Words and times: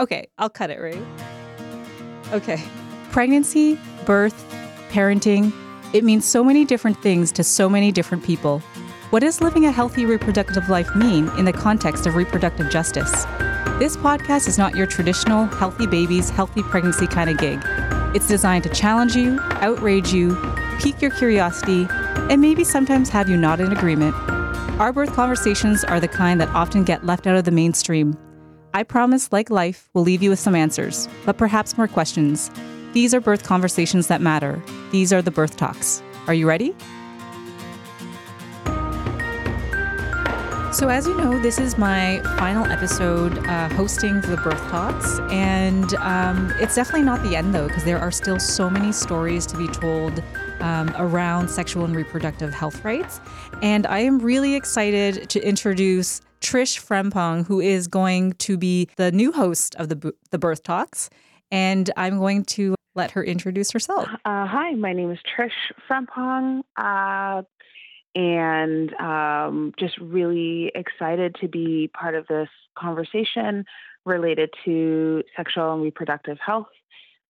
Okay, 0.00 0.28
I'll 0.38 0.48
cut 0.48 0.70
it, 0.70 0.80
right? 0.80 1.02
Okay. 2.32 2.64
Pregnancy, 3.12 3.78
birth, 4.06 4.34
parenting, 4.88 5.52
it 5.92 6.04
means 6.04 6.24
so 6.24 6.42
many 6.42 6.64
different 6.64 7.00
things 7.02 7.30
to 7.32 7.44
so 7.44 7.68
many 7.68 7.92
different 7.92 8.24
people. 8.24 8.60
What 9.10 9.20
does 9.20 9.42
living 9.42 9.66
a 9.66 9.70
healthy 9.70 10.06
reproductive 10.06 10.70
life 10.70 10.88
mean 10.96 11.28
in 11.36 11.44
the 11.44 11.52
context 11.52 12.06
of 12.06 12.14
reproductive 12.14 12.70
justice? 12.70 13.24
This 13.78 13.94
podcast 13.94 14.48
is 14.48 14.56
not 14.56 14.74
your 14.74 14.86
traditional 14.86 15.44
healthy 15.44 15.86
babies, 15.86 16.30
healthy 16.30 16.62
pregnancy 16.62 17.06
kind 17.06 17.28
of 17.28 17.36
gig. 17.36 17.60
It's 18.14 18.26
designed 18.26 18.64
to 18.64 18.70
challenge 18.70 19.14
you, 19.14 19.38
outrage 19.60 20.14
you, 20.14 20.34
pique 20.78 21.02
your 21.02 21.10
curiosity, 21.10 21.86
and 22.30 22.40
maybe 22.40 22.64
sometimes 22.64 23.10
have 23.10 23.28
you 23.28 23.36
not 23.36 23.60
in 23.60 23.70
agreement. 23.70 24.14
Our 24.80 24.94
birth 24.94 25.12
conversations 25.12 25.84
are 25.84 26.00
the 26.00 26.08
kind 26.08 26.40
that 26.40 26.48
often 26.48 26.84
get 26.84 27.04
left 27.04 27.26
out 27.26 27.36
of 27.36 27.44
the 27.44 27.50
mainstream. 27.50 28.16
I 28.72 28.84
promise, 28.84 29.32
like 29.32 29.50
life, 29.50 29.88
we'll 29.94 30.04
leave 30.04 30.22
you 30.22 30.30
with 30.30 30.38
some 30.38 30.54
answers, 30.54 31.08
but 31.26 31.36
perhaps 31.36 31.76
more 31.76 31.88
questions. 31.88 32.50
These 32.92 33.12
are 33.14 33.20
birth 33.20 33.42
conversations 33.42 34.06
that 34.06 34.20
matter. 34.20 34.62
These 34.92 35.12
are 35.12 35.22
the 35.22 35.30
birth 35.30 35.56
talks. 35.56 36.02
Are 36.28 36.34
you 36.34 36.46
ready? 36.46 36.74
So, 40.72 40.88
as 40.88 41.04
you 41.08 41.16
know, 41.16 41.36
this 41.40 41.58
is 41.58 41.76
my 41.76 42.22
final 42.38 42.64
episode 42.64 43.36
uh, 43.38 43.68
hosting 43.70 44.20
the 44.20 44.40
Birth 44.42 44.62
Talks. 44.70 45.18
And 45.30 45.92
um, 45.94 46.52
it's 46.60 46.76
definitely 46.76 47.02
not 47.02 47.24
the 47.24 47.34
end, 47.34 47.52
though, 47.52 47.66
because 47.66 47.82
there 47.82 47.98
are 47.98 48.12
still 48.12 48.38
so 48.38 48.70
many 48.70 48.92
stories 48.92 49.46
to 49.46 49.56
be 49.56 49.66
told 49.66 50.22
um, 50.60 50.94
around 50.96 51.48
sexual 51.48 51.84
and 51.84 51.96
reproductive 51.96 52.54
health 52.54 52.84
rights. 52.84 53.20
And 53.62 53.84
I 53.88 53.98
am 53.98 54.20
really 54.20 54.54
excited 54.54 55.28
to 55.30 55.40
introduce 55.40 56.20
Trish 56.40 56.80
Frempong, 56.80 57.46
who 57.46 57.60
is 57.60 57.86
going 57.88 58.32
to 58.34 58.56
be 58.56 58.88
the 58.96 59.12
new 59.12 59.32
host 59.32 59.74
of 59.76 59.88
the, 59.88 60.14
the 60.30 60.38
Birth 60.38 60.62
Talks. 60.62 61.10
And 61.50 61.90
I'm 61.96 62.18
going 62.18 62.44
to 62.44 62.74
let 62.94 63.10
her 63.12 63.24
introduce 63.24 63.70
herself. 63.70 64.08
Uh, 64.24 64.46
hi, 64.46 64.72
my 64.74 64.92
name 64.92 65.10
is 65.10 65.18
Trish 65.36 65.50
Frempong. 65.88 66.62
Uh, 66.76 67.42
and 68.14 68.92
um, 68.94 69.72
just 69.78 69.96
really 69.98 70.72
excited 70.74 71.36
to 71.40 71.48
be 71.48 71.90
part 71.94 72.14
of 72.14 72.26
this 72.26 72.48
conversation 72.76 73.64
related 74.04 74.50
to 74.64 75.22
sexual 75.36 75.74
and 75.74 75.82
reproductive 75.82 76.38
health 76.44 76.66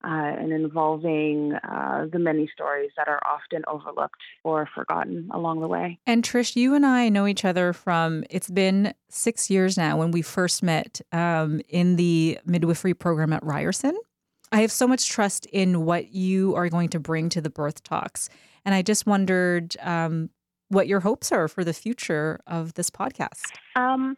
uh, 0.04 0.08
and 0.08 0.52
involving 0.52 1.52
uh, 1.52 2.06
the 2.12 2.18
many 2.18 2.48
stories 2.52 2.90
that 2.96 3.08
are 3.08 3.20
often 3.26 3.62
overlooked 3.68 4.20
or 4.44 4.68
forgotten 4.74 5.28
along 5.32 5.60
the 5.60 5.68
way. 5.68 5.98
And 6.06 6.22
Trish, 6.22 6.56
you 6.56 6.74
and 6.74 6.86
I 6.86 7.08
know 7.08 7.26
each 7.26 7.44
other 7.44 7.72
from 7.72 8.24
it's 8.30 8.50
been 8.50 8.94
six 9.08 9.50
years 9.50 9.76
now 9.76 9.98
when 9.98 10.10
we 10.10 10.22
first 10.22 10.62
met 10.62 11.00
um, 11.12 11.60
in 11.68 11.96
the 11.96 12.38
midwifery 12.44 12.94
program 12.94 13.32
at 13.32 13.44
Ryerson. 13.44 13.96
I 14.52 14.62
have 14.62 14.72
so 14.72 14.88
much 14.88 15.08
trust 15.08 15.46
in 15.46 15.84
what 15.84 16.12
you 16.12 16.54
are 16.56 16.68
going 16.68 16.88
to 16.90 17.00
bring 17.00 17.28
to 17.30 17.40
the 17.40 17.50
birth 17.50 17.82
talks. 17.82 18.28
And 18.64 18.74
I 18.74 18.82
just 18.82 19.06
wondered 19.06 19.76
um, 19.80 20.30
what 20.68 20.88
your 20.88 21.00
hopes 21.00 21.30
are 21.30 21.46
for 21.48 21.62
the 21.62 21.72
future 21.72 22.40
of 22.46 22.74
this 22.74 22.90
podcast. 22.90 23.52
Um, 23.76 24.16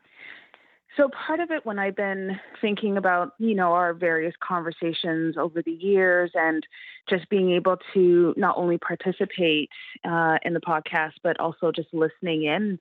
so 0.97 1.09
part 1.09 1.41
of 1.41 1.51
it 1.51 1.65
when 1.65 1.79
I've 1.79 1.97
been 1.97 2.39
thinking 2.61 2.97
about, 2.97 3.33
you 3.39 3.55
know, 3.55 3.73
our 3.73 3.95
various 3.95 4.35
conversations 4.47 5.37
over 5.39 5.62
the 5.62 5.73
years 5.73 6.31
and 6.35 6.67
just 7.09 7.29
being 7.31 7.53
able 7.53 7.79
to 7.95 8.35
not 8.37 8.57
only 8.59 8.79
participate 8.79 9.70
uh, 10.05 10.37
in 10.45 10.53
the 10.55 10.61
podcast, 10.61 11.13
but 11.23 11.41
also 11.41 11.73
just 11.73 11.89
listening 11.93 12.45
in 12.45 12.79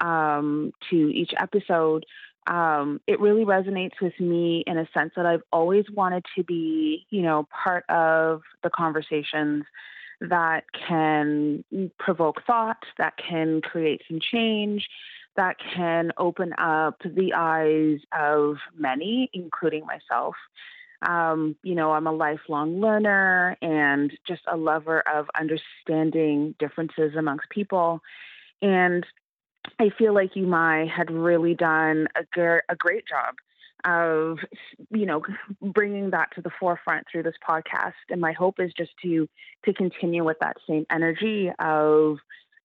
um, 0.00 0.72
to 0.90 0.96
each 0.96 1.32
episode, 1.40 2.04
um, 2.46 3.00
it 3.06 3.20
really 3.20 3.44
resonates 3.44 4.00
with 4.02 4.18
me 4.20 4.64
in 4.66 4.76
a 4.76 4.86
sense 4.92 5.12
that 5.16 5.24
I've 5.24 5.42
always 5.50 5.86
wanted 5.90 6.24
to 6.36 6.44
be, 6.44 7.06
you 7.08 7.22
know, 7.22 7.48
part 7.64 7.84
of 7.88 8.42
the 8.62 8.70
conversations 8.70 9.64
that 10.20 10.64
can 10.86 11.64
provoke 11.98 12.42
thought, 12.46 12.84
that 12.98 13.14
can 13.16 13.60
create 13.62 14.02
some 14.08 14.20
change, 14.20 14.86
that 15.36 15.56
can 15.74 16.12
open 16.16 16.52
up 16.58 17.00
the 17.04 17.32
eyes 17.34 17.98
of 18.12 18.56
many, 18.76 19.30
including 19.32 19.86
myself. 19.86 20.34
Um, 21.02 21.56
you 21.62 21.74
know, 21.74 21.92
I'm 21.92 22.06
a 22.06 22.12
lifelong 22.12 22.80
learner 22.80 23.56
and 23.60 24.12
just 24.26 24.42
a 24.50 24.56
lover 24.56 25.02
of 25.12 25.26
understanding 25.38 26.54
differences 26.58 27.14
amongst 27.16 27.50
people. 27.50 28.00
And 28.62 29.04
I 29.78 29.90
feel 29.98 30.14
like 30.14 30.36
UMI 30.36 30.86
had 30.88 31.10
really 31.10 31.54
done 31.54 32.08
a, 32.16 32.24
gr- 32.32 32.64
a 32.68 32.76
great 32.76 33.04
job 33.06 33.34
of 33.84 34.38
you 34.90 35.04
know 35.04 35.22
bringing 35.60 36.10
that 36.10 36.30
to 36.34 36.40
the 36.40 36.50
forefront 36.58 37.06
through 37.10 37.22
this 37.22 37.34
podcast 37.46 37.92
and 38.08 38.20
my 38.20 38.32
hope 38.32 38.58
is 38.58 38.72
just 38.76 38.92
to 39.02 39.28
to 39.64 39.74
continue 39.74 40.24
with 40.24 40.38
that 40.40 40.56
same 40.66 40.86
energy 40.90 41.50
of 41.58 42.16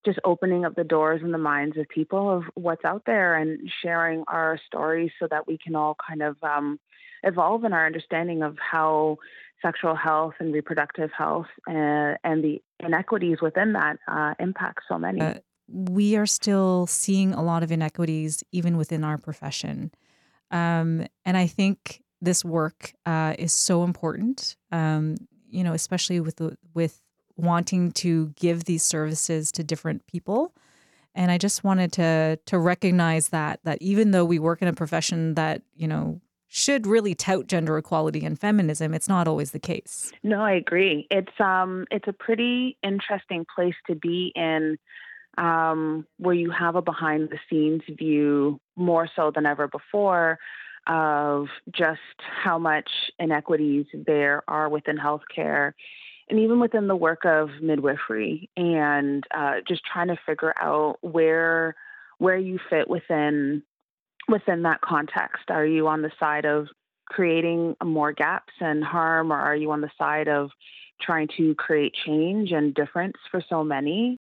just 0.06 0.20
opening 0.24 0.66
up 0.66 0.76
the 0.76 0.84
doors 0.84 1.22
and 1.24 1.34
the 1.34 1.38
minds 1.38 1.78
of 1.78 1.88
people 1.90 2.38
of 2.38 2.44
what's 2.56 2.86
out 2.86 3.04
there 3.06 3.36
and 3.36 3.70
sharing 3.84 4.24
our 4.28 4.60
stories 4.66 5.12
so 5.20 5.28
that 5.30 5.48
we 5.48 5.58
can 5.58 5.76
all 5.76 5.96
kind 6.08 6.22
of 6.22 6.38
um, 6.44 6.80
evolve 7.24 7.64
in 7.64 7.74
our 7.74 7.86
understanding 7.86 8.42
of 8.42 8.58
how 8.60 9.18
sexual 9.62 9.96
health 9.96 10.34
and 10.40 10.54
reproductive 10.54 11.12
health 11.18 11.48
and, 11.68 12.16
uh, 12.16 12.18
and 12.24 12.44
the 12.44 12.62
inequities 12.80 13.42
within 13.42 13.74
that 13.74 13.98
uh, 14.08 14.34
impact 14.40 14.80
so 14.88 14.98
many. 14.98 15.20
Uh, 15.20 15.34
we 15.68 16.16
are 16.16 16.26
still 16.26 16.88
seeing 16.88 17.34
a 17.34 17.44
lot 17.44 17.62
of 17.62 17.72
inequities 17.72 18.44
even 18.52 18.78
within 18.78 19.04
our 19.04 19.18
profession. 19.18 19.92
Um, 20.50 21.06
and 21.26 21.38
I 21.38 21.46
think 21.46 22.02
this 22.22 22.44
work 22.44 22.94
uh, 23.06 23.36
is 23.38 23.54
so 23.54 23.84
important, 23.84 24.56
um, 24.72 25.16
you 25.50 25.64
know, 25.64 25.74
especially 25.74 26.20
with 26.20 26.38
the, 26.38 26.58
with 26.74 27.02
wanting 27.40 27.92
to 27.94 28.28
give 28.36 28.66
these 28.66 28.84
services 28.84 29.52
to 29.54 29.64
different 29.64 30.06
people. 30.08 30.54
And 31.16 31.32
I 31.32 31.38
just 31.38 31.64
wanted 31.64 31.92
to 31.94 32.40
to 32.46 32.60
recognize 32.60 33.30
that 33.30 33.60
that 33.64 33.82
even 33.82 34.12
though 34.12 34.26
we 34.26 34.40
work 34.40 34.62
in 34.62 34.68
a 34.68 34.74
profession 34.74 35.36
that 35.36 35.62
you 35.76 35.88
know 35.88 36.22
should 36.48 36.88
really 36.88 37.14
tout 37.14 37.48
gender 37.48 37.78
equality 37.78 38.26
and 38.26 38.40
feminism, 38.40 38.94
it's 38.94 39.08
not 39.08 39.28
always 39.28 39.52
the 39.52 39.60
case. 39.60 40.12
No, 40.24 40.42
I 40.42 40.54
agree. 40.54 41.08
It's 41.10 41.40
um 41.40 41.86
it's 41.92 42.08
a 42.08 42.14
pretty 42.14 42.78
interesting 42.84 43.46
place 43.56 43.76
to 43.88 43.96
be 43.96 44.32
in 44.36 44.78
um, 45.38 46.06
where 46.18 46.36
you 46.36 46.52
have 46.52 46.76
a 46.76 46.82
behind 46.82 47.30
the 47.30 47.40
scenes 47.50 47.82
view 47.88 48.60
more 48.76 49.10
so 49.16 49.32
than 49.34 49.46
ever 49.46 49.68
before 49.68 50.38
of 50.88 51.48
just 51.72 52.00
how 52.44 52.58
much 52.58 52.90
inequities 53.20 53.86
there 53.94 54.44
are 54.48 54.70
within 54.70 54.98
healthcare 54.98 55.74
and 56.30 56.40
even 56.40 56.60
within 56.60 56.88
the 56.88 56.96
work 56.96 57.26
of 57.26 57.50
midwifery 57.62 58.50
and 58.56 59.24
uh, 59.36 59.56
just 59.68 59.82
trying 59.92 60.08
to 60.08 60.18
figure 60.26 60.54
out 60.62 60.98
where 61.02 61.76
where 62.18 62.38
you 62.38 62.60
fit 62.70 62.90
within 62.90 63.64
within 64.28 64.64
that 64.64 64.82
context 64.82 65.50
are 65.50 65.66
you 65.66 65.88
on 65.88 66.02
the 66.02 66.12
side 66.20 66.46
of 66.46 66.68
creating 67.06 67.76
more 67.84 68.12
gaps 68.12 68.54
and 68.60 68.84
harm 68.84 69.32
or 69.32 69.38
are 69.38 69.56
you 69.56 69.72
on 69.72 69.82
the 69.82 69.90
side 69.98 70.28
of 70.28 70.52
trying 71.02 71.28
to 71.38 71.56
create 71.56 71.94
change 72.06 72.52
and 72.52 72.74
difference 72.76 73.18
for 73.32 73.42
so 73.50 73.64
many 73.64 74.18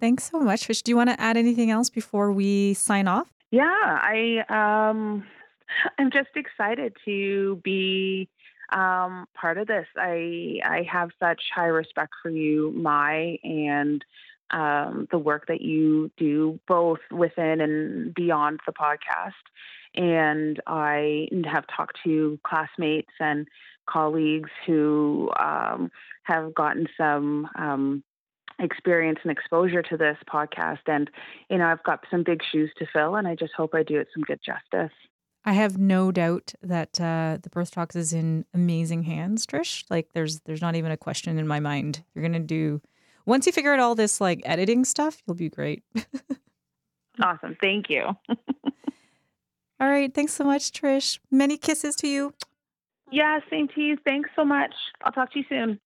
Thanks 0.00 0.30
so 0.30 0.40
much, 0.40 0.66
Trish. 0.66 0.82
Do 0.82 0.90
you 0.90 0.96
want 0.96 1.10
to 1.10 1.20
add 1.20 1.36
anything 1.36 1.70
else 1.70 1.88
before 1.88 2.32
we 2.32 2.74
sign 2.74 3.08
off? 3.08 3.28
Yeah, 3.50 3.62
I 3.64 4.44
um, 4.48 5.24
I'm 5.98 6.10
just 6.10 6.30
excited 6.34 6.96
to 7.04 7.60
be 7.62 8.28
um, 8.70 9.26
part 9.34 9.58
of 9.58 9.66
this. 9.66 9.86
I 9.96 10.60
I 10.64 10.86
have 10.90 11.10
such 11.20 11.42
high 11.54 11.66
respect 11.66 12.14
for 12.22 12.30
you, 12.30 12.72
Mai, 12.74 13.38
and 13.42 14.04
um, 14.50 15.08
the 15.10 15.18
work 15.18 15.46
that 15.48 15.60
you 15.60 16.10
do 16.16 16.58
both 16.68 17.00
within 17.10 17.60
and 17.60 18.14
beyond 18.14 18.60
the 18.66 18.72
podcast. 18.72 19.32
And 19.94 20.60
I 20.66 21.28
have 21.46 21.64
talked 21.74 21.98
to 22.04 22.38
classmates 22.44 23.12
and 23.20 23.46
colleagues 23.88 24.50
who 24.66 25.30
um, 25.38 25.90
have 26.24 26.54
gotten 26.54 26.88
some 26.96 27.48
um, 27.56 28.02
experience 28.58 29.20
and 29.22 29.30
exposure 29.30 29.82
to 29.82 29.96
this 29.96 30.16
podcast. 30.32 30.80
And, 30.86 31.10
you 31.48 31.58
know, 31.58 31.66
I've 31.66 31.82
got 31.84 32.04
some 32.10 32.22
big 32.22 32.40
shoes 32.50 32.70
to 32.78 32.86
fill, 32.92 33.16
and 33.16 33.28
I 33.28 33.34
just 33.34 33.52
hope 33.56 33.74
I 33.74 33.82
do 33.82 33.98
it 34.00 34.08
some 34.12 34.22
good 34.22 34.40
justice. 34.44 34.94
I 35.44 35.52
have 35.52 35.76
no 35.76 36.10
doubt 36.10 36.54
that 36.62 37.00
uh, 37.00 37.38
the 37.42 37.50
Birth 37.50 37.72
Talks 37.72 37.96
is 37.96 38.12
in 38.12 38.46
amazing 38.54 39.02
hands, 39.02 39.46
Trish. 39.46 39.84
Like, 39.90 40.08
there's 40.14 40.40
there's 40.40 40.62
not 40.62 40.74
even 40.74 40.90
a 40.90 40.96
question 40.96 41.38
in 41.38 41.46
my 41.46 41.60
mind. 41.60 42.02
You're 42.14 42.24
gonna 42.24 42.40
do 42.40 42.80
once 43.26 43.46
you 43.46 43.52
figure 43.52 43.72
out 43.72 43.80
all 43.80 43.94
this 43.94 44.20
like 44.20 44.40
editing 44.44 44.84
stuff, 44.84 45.22
you'll 45.26 45.36
be 45.36 45.48
great. 45.48 45.82
awesome, 47.22 47.56
thank 47.60 47.88
you. 47.88 48.02
all 48.28 49.88
right, 49.88 50.12
thanks 50.12 50.34
so 50.34 50.44
much, 50.44 50.72
Trish. 50.72 51.18
Many 51.30 51.56
kisses 51.56 51.96
to 51.96 52.08
you. 52.08 52.34
Yeah, 53.10 53.38
same 53.50 53.68
to 53.68 53.80
you. 53.80 53.96
Thanks 54.04 54.30
so 54.34 54.44
much. 54.44 54.74
I'll 55.02 55.12
talk 55.12 55.32
to 55.32 55.38
you 55.38 55.44
soon. 55.48 55.80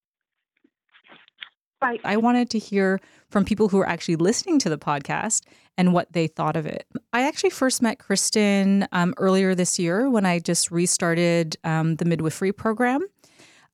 Right. 1.80 2.00
I 2.02 2.16
wanted 2.16 2.50
to 2.50 2.58
hear 2.58 3.00
from 3.30 3.44
people 3.44 3.68
who 3.68 3.78
are 3.78 3.88
actually 3.88 4.16
listening 4.16 4.58
to 4.60 4.68
the 4.68 4.78
podcast 4.78 5.42
and 5.76 5.92
what 5.92 6.12
they 6.12 6.26
thought 6.26 6.56
of 6.56 6.66
it. 6.66 6.86
I 7.12 7.22
actually 7.22 7.50
first 7.50 7.82
met 7.82 8.00
Kristen 8.00 8.88
um, 8.90 9.14
earlier 9.16 9.54
this 9.54 9.78
year 9.78 10.10
when 10.10 10.26
I 10.26 10.40
just 10.40 10.72
restarted 10.72 11.56
um, 11.62 11.94
the 11.96 12.04
midwifery 12.04 12.50
program. 12.50 13.06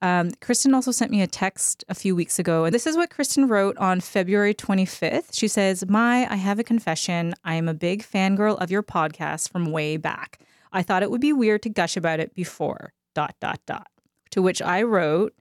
Um, 0.02 0.32
Kristen 0.42 0.74
also 0.74 0.90
sent 0.90 1.10
me 1.10 1.22
a 1.22 1.26
text 1.26 1.82
a 1.88 1.94
few 1.94 2.14
weeks 2.14 2.38
ago, 2.38 2.66
and 2.66 2.74
this 2.74 2.86
is 2.86 2.94
what 2.94 3.08
Kristen 3.08 3.48
wrote 3.48 3.78
on 3.78 4.00
February 4.00 4.52
25th. 4.52 5.32
She 5.32 5.48
says, 5.48 5.82
Mai, 5.88 6.26
I 6.30 6.36
have 6.36 6.58
a 6.58 6.64
confession. 6.64 7.32
I 7.42 7.54
am 7.54 7.68
a 7.68 7.74
big 7.74 8.02
fangirl 8.02 8.58
of 8.58 8.70
your 8.70 8.82
podcast 8.82 9.50
from 9.50 9.72
way 9.72 9.96
back. 9.96 10.40
I 10.72 10.82
thought 10.82 11.02
it 11.02 11.10
would 11.10 11.22
be 11.22 11.32
weird 11.32 11.62
to 11.62 11.70
gush 11.70 11.96
about 11.96 12.20
it 12.20 12.34
before, 12.34 12.92
dot, 13.14 13.34
dot, 13.40 13.60
dot. 13.64 13.86
To 14.32 14.42
which 14.42 14.60
I 14.60 14.82
wrote, 14.82 15.32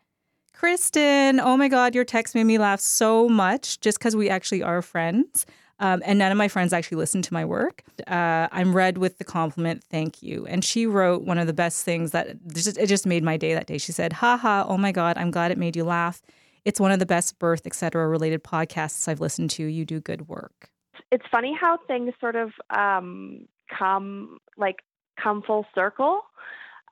Kristen, 0.54 1.40
oh 1.40 1.58
my 1.58 1.68
God, 1.68 1.94
your 1.94 2.06
text 2.06 2.36
made 2.36 2.46
me 2.46 2.58
laugh 2.58 2.80
so 2.80 3.28
much 3.28 3.80
just 3.82 4.00
because 4.00 4.16
we 4.16 4.30
actually 4.30 4.64
are 4.64 4.82
friends. 4.82 5.46
Um, 5.80 6.02
and 6.06 6.20
none 6.20 6.32
of 6.32 6.38
my 6.38 6.48
friends 6.48 6.72
actually 6.72 6.98
listen 6.98 7.22
to 7.24 7.34
my 7.34 7.44
work. 7.44 7.84
Uh, 8.08 8.48
I'm 8.52 8.74
read 8.74 9.00
with 9.00 9.18
the 9.18 9.26
compliment, 9.26 9.84
thank 9.84 10.24
you. 10.24 10.46
And 10.46 10.64
she 10.64 10.86
wrote 10.86 11.24
one 11.24 11.38
of 11.38 11.48
the 11.48 11.54
best 11.54 11.84
things 11.84 12.12
that 12.12 12.38
just, 12.54 12.78
it 12.78 12.88
just 12.88 13.06
made 13.06 13.24
my 13.24 13.36
day 13.36 13.54
that 13.54 13.66
day. 13.66 13.78
She 13.78 13.92
said, 13.92 14.14
haha, 14.14 14.64
oh 14.68 14.78
my 14.78 14.92
God, 14.92 15.18
I'm 15.18 15.32
glad 15.32 15.52
it 15.52 15.58
made 15.58 15.76
you 15.76 15.84
laugh. 15.84 16.22
It's 16.64 16.80
one 16.80 16.92
of 16.92 17.00
the 17.00 17.06
best 17.06 17.38
birth, 17.40 17.66
etc. 17.66 18.08
related 18.08 18.44
podcasts 18.44 19.08
I've 19.08 19.20
listened 19.20 19.50
to. 19.52 19.66
You 19.66 19.84
do 19.84 20.00
good 20.00 20.30
work. 20.30 20.70
It's 21.12 21.26
funny 21.30 21.58
how 21.60 21.78
things 21.88 22.14
sort 22.22 22.36
of 22.36 22.52
um, 22.70 23.48
come 23.78 24.38
like 24.58 24.78
come 25.22 25.42
full 25.42 25.66
circle 25.76 26.22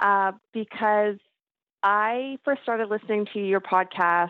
uh, 0.02 0.34
because 0.54 1.18
I 1.84 2.38
first 2.46 2.62
started 2.64 2.90
listening 2.90 3.28
to 3.34 3.40
your 3.40 3.62
podcast 3.62 4.30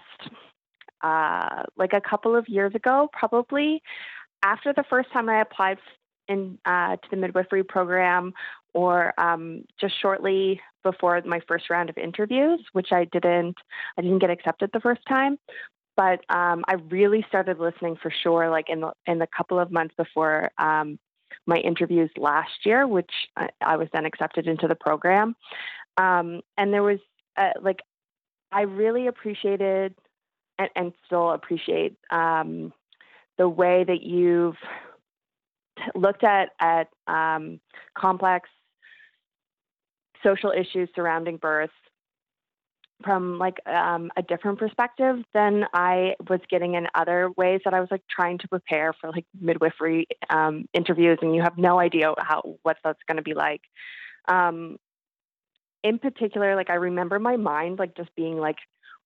uh, 1.01 1.63
like 1.77 1.94
a 1.94 2.01
couple 2.01 2.36
of 2.36 2.48
years 2.48 2.74
ago, 2.75 3.09
probably 3.12 3.81
after 4.44 4.74
the 4.74 4.83
first 4.89 5.12
time 5.12 5.30
I 5.30 5.42
applied 5.42 5.77
in 6.27 6.57
uh, 6.65 6.95
to 6.95 7.09
the 7.09 7.18
midwifery 7.18 7.63
program, 7.63 8.33
or 8.74 9.13
um, 9.19 9.65
just 9.80 10.00
shortly 10.01 10.62
before 10.83 11.21
my 11.25 11.42
first 11.48 11.69
round 11.69 11.89
of 11.89 11.98
interviews, 11.98 12.62
which 12.74 12.92
I 12.92 13.06
didn't, 13.06 13.57
I 13.98 14.01
didn't 14.01 14.19
get 14.19 14.30
accepted 14.30 14.69
the 14.71 14.80
first 14.80 15.01
time. 15.07 15.38
But 15.98 16.24
um, 16.30 16.63
I 16.68 16.75
really 16.89 17.25
started 17.27 17.59
listening 17.59 17.98
for 18.01 18.12
sure, 18.24 18.50
like 18.50 18.69
in 18.69 18.80
the 18.80 18.94
in 19.06 19.19
the 19.19 19.27
couple 19.27 19.59
of 19.59 19.71
months 19.71 19.94
before 19.98 20.50
um, 20.57 20.98
my 21.45 21.57
interviews 21.57 22.09
last 22.18 22.65
year, 22.65 22.88
which 22.88 23.12
I, 23.36 23.50
I, 23.59 23.75
was 23.75 23.88
then 23.92 24.06
accepted 24.06 24.48
into 24.48 24.68
the 24.68 24.75
program. 24.75 25.36
Um, 25.98 26.42
and 26.57 26.74
there 26.74 26.83
was 26.83 27.00
uh, 27.38 27.51
like 27.62 27.81
I 28.51 28.62
really 28.62 29.07
appreciated 29.07 29.95
and, 30.57 30.69
and 30.75 30.94
still 31.06 31.31
appreciate 31.31 31.95
um, 32.10 32.74
the 33.38 33.48
way 33.48 33.83
that 33.83 34.01
you've 34.01 34.57
looked 35.95 36.24
at 36.24 36.50
at 36.60 36.89
um, 37.07 37.60
complex 37.98 38.50
social 40.24 40.51
issues 40.51 40.89
surrounding 40.95 41.38
birth 41.38 41.72
from 43.04 43.39
like 43.39 43.57
um, 43.68 44.12
a 44.16 44.22
different 44.22 44.60
perspective 44.60 45.18
than 45.34 45.66
I 45.74 46.16
was 46.30 46.39
getting 46.50 46.75
in 46.75 46.88
other 46.94 47.31
ways 47.36 47.62
that 47.66 47.74
I 47.74 47.80
was 47.80 47.89
like 47.89 48.04
trying 48.10 48.38
to 48.39 48.48
prepare 48.48 48.94
for 48.94 49.10
like 49.10 49.25
midwifery 49.39 50.07
um, 50.30 50.66
interviews, 50.74 51.18
and 51.22 51.36
you 51.36 51.42
have 51.42 51.57
no 51.57 51.80
idea 51.80 52.13
how 52.19 52.57
what 52.63 52.77
that's 52.84 53.01
going 53.07 53.18
to 53.18 53.24
be 53.24 53.34
like. 53.34 53.62
Um, 54.27 54.77
in 55.83 56.00
particular, 56.00 56.56
like 56.56 56.69
I 56.69 56.75
remember 56.75 57.19
my 57.19 57.38
mind 57.38 57.80
like 57.80 57.95
just 57.95 58.13
being 58.16 58.38
like 58.38 58.57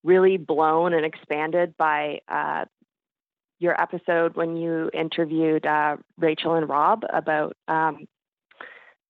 really 0.03 0.37
blown 0.37 0.93
and 0.93 1.05
expanded 1.05 1.75
by 1.77 2.19
uh, 2.27 2.65
your 3.59 3.79
episode 3.81 4.35
when 4.35 4.57
you 4.57 4.89
interviewed 4.93 5.65
uh, 5.65 5.97
Rachel 6.17 6.55
and 6.55 6.69
Rob 6.69 7.03
about 7.11 7.55
um, 7.67 8.05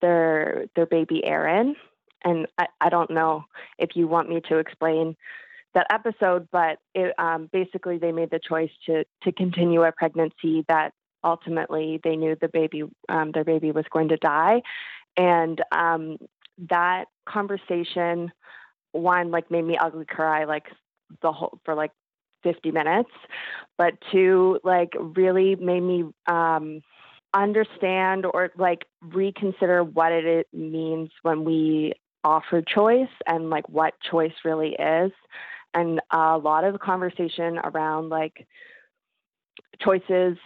their 0.02 0.66
their 0.76 0.86
baby 0.86 1.24
Aaron. 1.26 1.76
And 2.24 2.48
I, 2.58 2.68
I, 2.82 2.90
don't 2.90 3.12
know 3.12 3.46
if 3.78 3.92
you 3.96 4.08
want 4.08 4.30
me 4.30 4.42
to 4.50 4.58
explain 4.58 5.16
that 5.76 5.86
episode, 5.92 6.48
but 6.52 6.80
it, 6.96 7.14
um, 7.20 7.50
basically 7.52 8.00
they 8.00 8.12
made 8.12 8.32
the 8.32 8.40
choice 8.40 8.72
to 8.88 9.04
to 9.24 9.32
continue 9.32 9.84
a 9.84 9.92
pregnancy 9.92 10.66
that 10.68 10.94
ultimately 11.24 12.00
they 12.04 12.16
knew 12.16 12.36
the 12.40 12.48
baby 12.48 12.84
um, 13.10 13.32
their 13.32 13.44
baby 13.44 13.72
was 13.72 13.86
going 13.92 14.10
to 14.10 14.18
die, 14.18 14.62
and 15.18 15.62
um, 15.72 16.18
that 16.70 17.06
conversation 17.26 18.32
one 18.92 19.32
like 19.32 19.52
made 19.52 19.64
me 19.66 19.78
ugly 19.78 20.06
cry 20.06 20.46
like 20.46 20.66
the 21.22 21.32
whole 21.32 21.60
for 21.66 21.76
like 21.76 21.92
50 22.44 22.72
minutes 22.72 23.10
but 23.78 23.94
two 24.12 24.60
like 24.64 24.94
really 25.00 25.56
made 25.56 25.82
me 25.82 26.06
um 26.28 26.82
understand 27.36 28.26
or 28.26 28.52
like 28.58 28.86
reconsider 29.02 29.84
what 29.84 30.12
it 30.12 30.48
means 30.54 31.10
when 31.22 31.44
we 31.44 31.94
offer 32.26 32.62
choice 32.62 33.10
and 33.28 33.50
like 33.50 33.70
what 33.70 33.94
choice 34.02 34.34
really 34.44 34.74
is. 34.74 35.12
And 35.74 36.02
a 36.12 36.38
lot 36.38 36.64
of 36.64 36.80
conversation 36.80 37.60
around 37.60 38.10
like 38.10 38.48
choices 39.82 40.38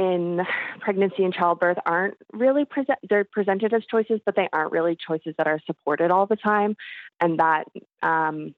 in 0.00 0.40
pregnancy 0.80 1.24
and 1.24 1.34
childbirth 1.34 1.76
aren't 1.84 2.14
really 2.32 2.64
present 2.64 2.98
they're 3.08 3.24
presented 3.24 3.74
as 3.74 3.82
choices 3.90 4.18
but 4.24 4.34
they 4.34 4.48
aren't 4.50 4.72
really 4.72 4.96
choices 4.96 5.34
that 5.36 5.46
are 5.46 5.60
supported 5.66 6.10
all 6.10 6.26
the 6.26 6.36
time. 6.36 6.74
And 7.20 7.38
that 7.38 7.64
um, 8.02 8.54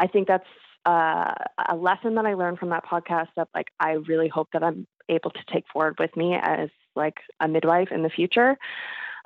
i 0.00 0.08
think 0.08 0.26
that's 0.26 0.44
uh, 0.84 1.32
a 1.68 1.76
lesson 1.76 2.16
that 2.16 2.26
i 2.26 2.34
learned 2.34 2.58
from 2.58 2.70
that 2.70 2.84
podcast 2.84 3.28
that 3.36 3.48
like 3.54 3.68
i 3.78 3.92
really 3.92 4.28
hope 4.28 4.48
that 4.52 4.64
i'm 4.64 4.86
able 5.08 5.30
to 5.30 5.40
take 5.52 5.64
forward 5.72 5.96
with 6.00 6.16
me 6.16 6.34
as 6.34 6.70
like 6.96 7.18
a 7.40 7.48
midwife 7.48 7.88
in 7.90 8.02
the 8.02 8.10
future. 8.10 8.58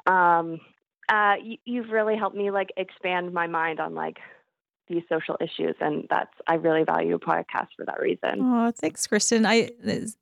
Um, 0.07 0.61
uh, 1.09 1.35
you, 1.43 1.57
you've 1.65 1.91
really 1.91 2.17
helped 2.17 2.37
me 2.37 2.51
like 2.51 2.69
expand 2.77 3.33
my 3.33 3.47
mind 3.47 3.81
on 3.81 3.95
like 3.95 4.19
these 4.89 5.03
social 5.09 5.37
issues 5.41 5.75
and 5.81 6.07
that's 6.11 6.33
i 6.49 6.55
really 6.55 6.85
value 6.85 7.15
a 7.15 7.19
podcast 7.19 7.69
for 7.77 7.85
that 7.87 8.01
reason. 8.01 8.41
Oh 8.41 8.73
thanks 8.75 9.07
kristen. 9.07 9.47
I 9.47 9.71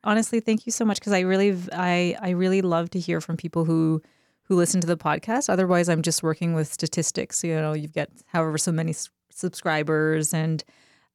honestly 0.04 0.40
thank 0.40 0.66
you 0.66 0.72
so 0.72 0.84
much 0.84 0.98
because 1.00 1.12
i 1.12 1.20
really 1.20 1.56
i 1.72 2.16
i 2.20 2.30
really 2.30 2.62
love 2.62 2.90
to 2.90 2.98
hear 3.00 3.20
from 3.20 3.36
people 3.36 3.64
who 3.64 4.02
who 4.44 4.56
listen 4.56 4.80
to 4.80 4.86
the 4.86 4.96
podcast. 4.96 5.48
Otherwise 5.48 5.88
i'm 5.88 6.02
just 6.02 6.22
working 6.22 6.54
with 6.54 6.72
statistics 6.72 7.42
you 7.42 7.54
know 7.54 7.72
you've 7.72 7.94
got 7.94 8.08
however 8.26 8.58
so 8.58 8.70
many 8.72 8.90
s- 8.90 9.08
subscribers 9.30 10.34
and 10.34 10.62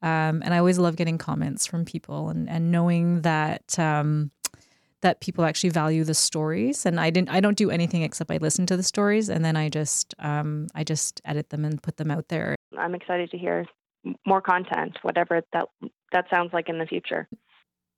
um 0.01 0.41
and 0.43 0.53
i 0.53 0.57
always 0.57 0.77
love 0.79 0.95
getting 0.95 1.17
comments 1.17 1.65
from 1.65 1.85
people 1.85 2.29
and 2.29 2.49
and 2.49 2.71
knowing 2.71 3.21
that 3.21 3.77
um 3.79 4.31
that 5.05 5.21
people 5.21 5.45
actually 5.45 5.69
value 5.69 6.03
the 6.03 6.13
stories 6.13 6.85
and 6.85 6.99
i 6.99 7.09
didn't 7.09 7.29
i 7.29 7.39
don't 7.39 7.57
do 7.57 7.69
anything 7.69 8.01
except 8.01 8.31
i 8.31 8.37
listen 8.37 8.65
to 8.65 8.75
the 8.75 8.83
stories 8.83 9.29
and 9.29 9.45
then 9.45 9.55
i 9.55 9.69
just 9.69 10.13
um 10.19 10.67
i 10.75 10.83
just 10.83 11.21
edit 11.25 11.49
them 11.49 11.63
and 11.63 11.81
put 11.81 11.97
them 11.97 12.11
out 12.11 12.27
there 12.27 12.55
I'm 12.77 12.95
excited 12.95 13.31
to 13.31 13.37
hear 13.37 13.65
more 14.25 14.41
content, 14.41 14.97
whatever 15.01 15.41
that 15.53 15.67
that 16.11 16.25
sounds 16.33 16.51
like 16.53 16.69
in 16.69 16.77
the 16.77 16.85
future. 16.85 17.27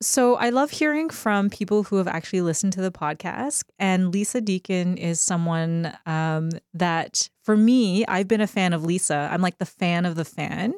So 0.01 0.35
I 0.35 0.49
love 0.49 0.69
hearing 0.69 1.09
from 1.09 1.49
people 1.49 1.83
who 1.83 1.95
have 1.95 2.07
actually 2.07 2.41
listened 2.41 2.73
to 2.73 2.81
the 2.81 2.91
podcast. 2.91 3.63
And 3.79 4.13
Lisa 4.13 4.41
Deacon 4.41 4.95
is 4.95 5.19
someone 5.19 5.91
um, 6.05 6.51
that, 6.75 7.29
for 7.43 7.57
me, 7.57 8.05
I've 8.05 8.27
been 8.27 8.41
a 8.41 8.47
fan 8.47 8.73
of 8.73 8.85
Lisa. 8.85 9.27
I'm 9.31 9.41
like 9.41 9.57
the 9.57 9.65
fan 9.65 10.05
of 10.05 10.13
the 10.13 10.25
fan 10.25 10.75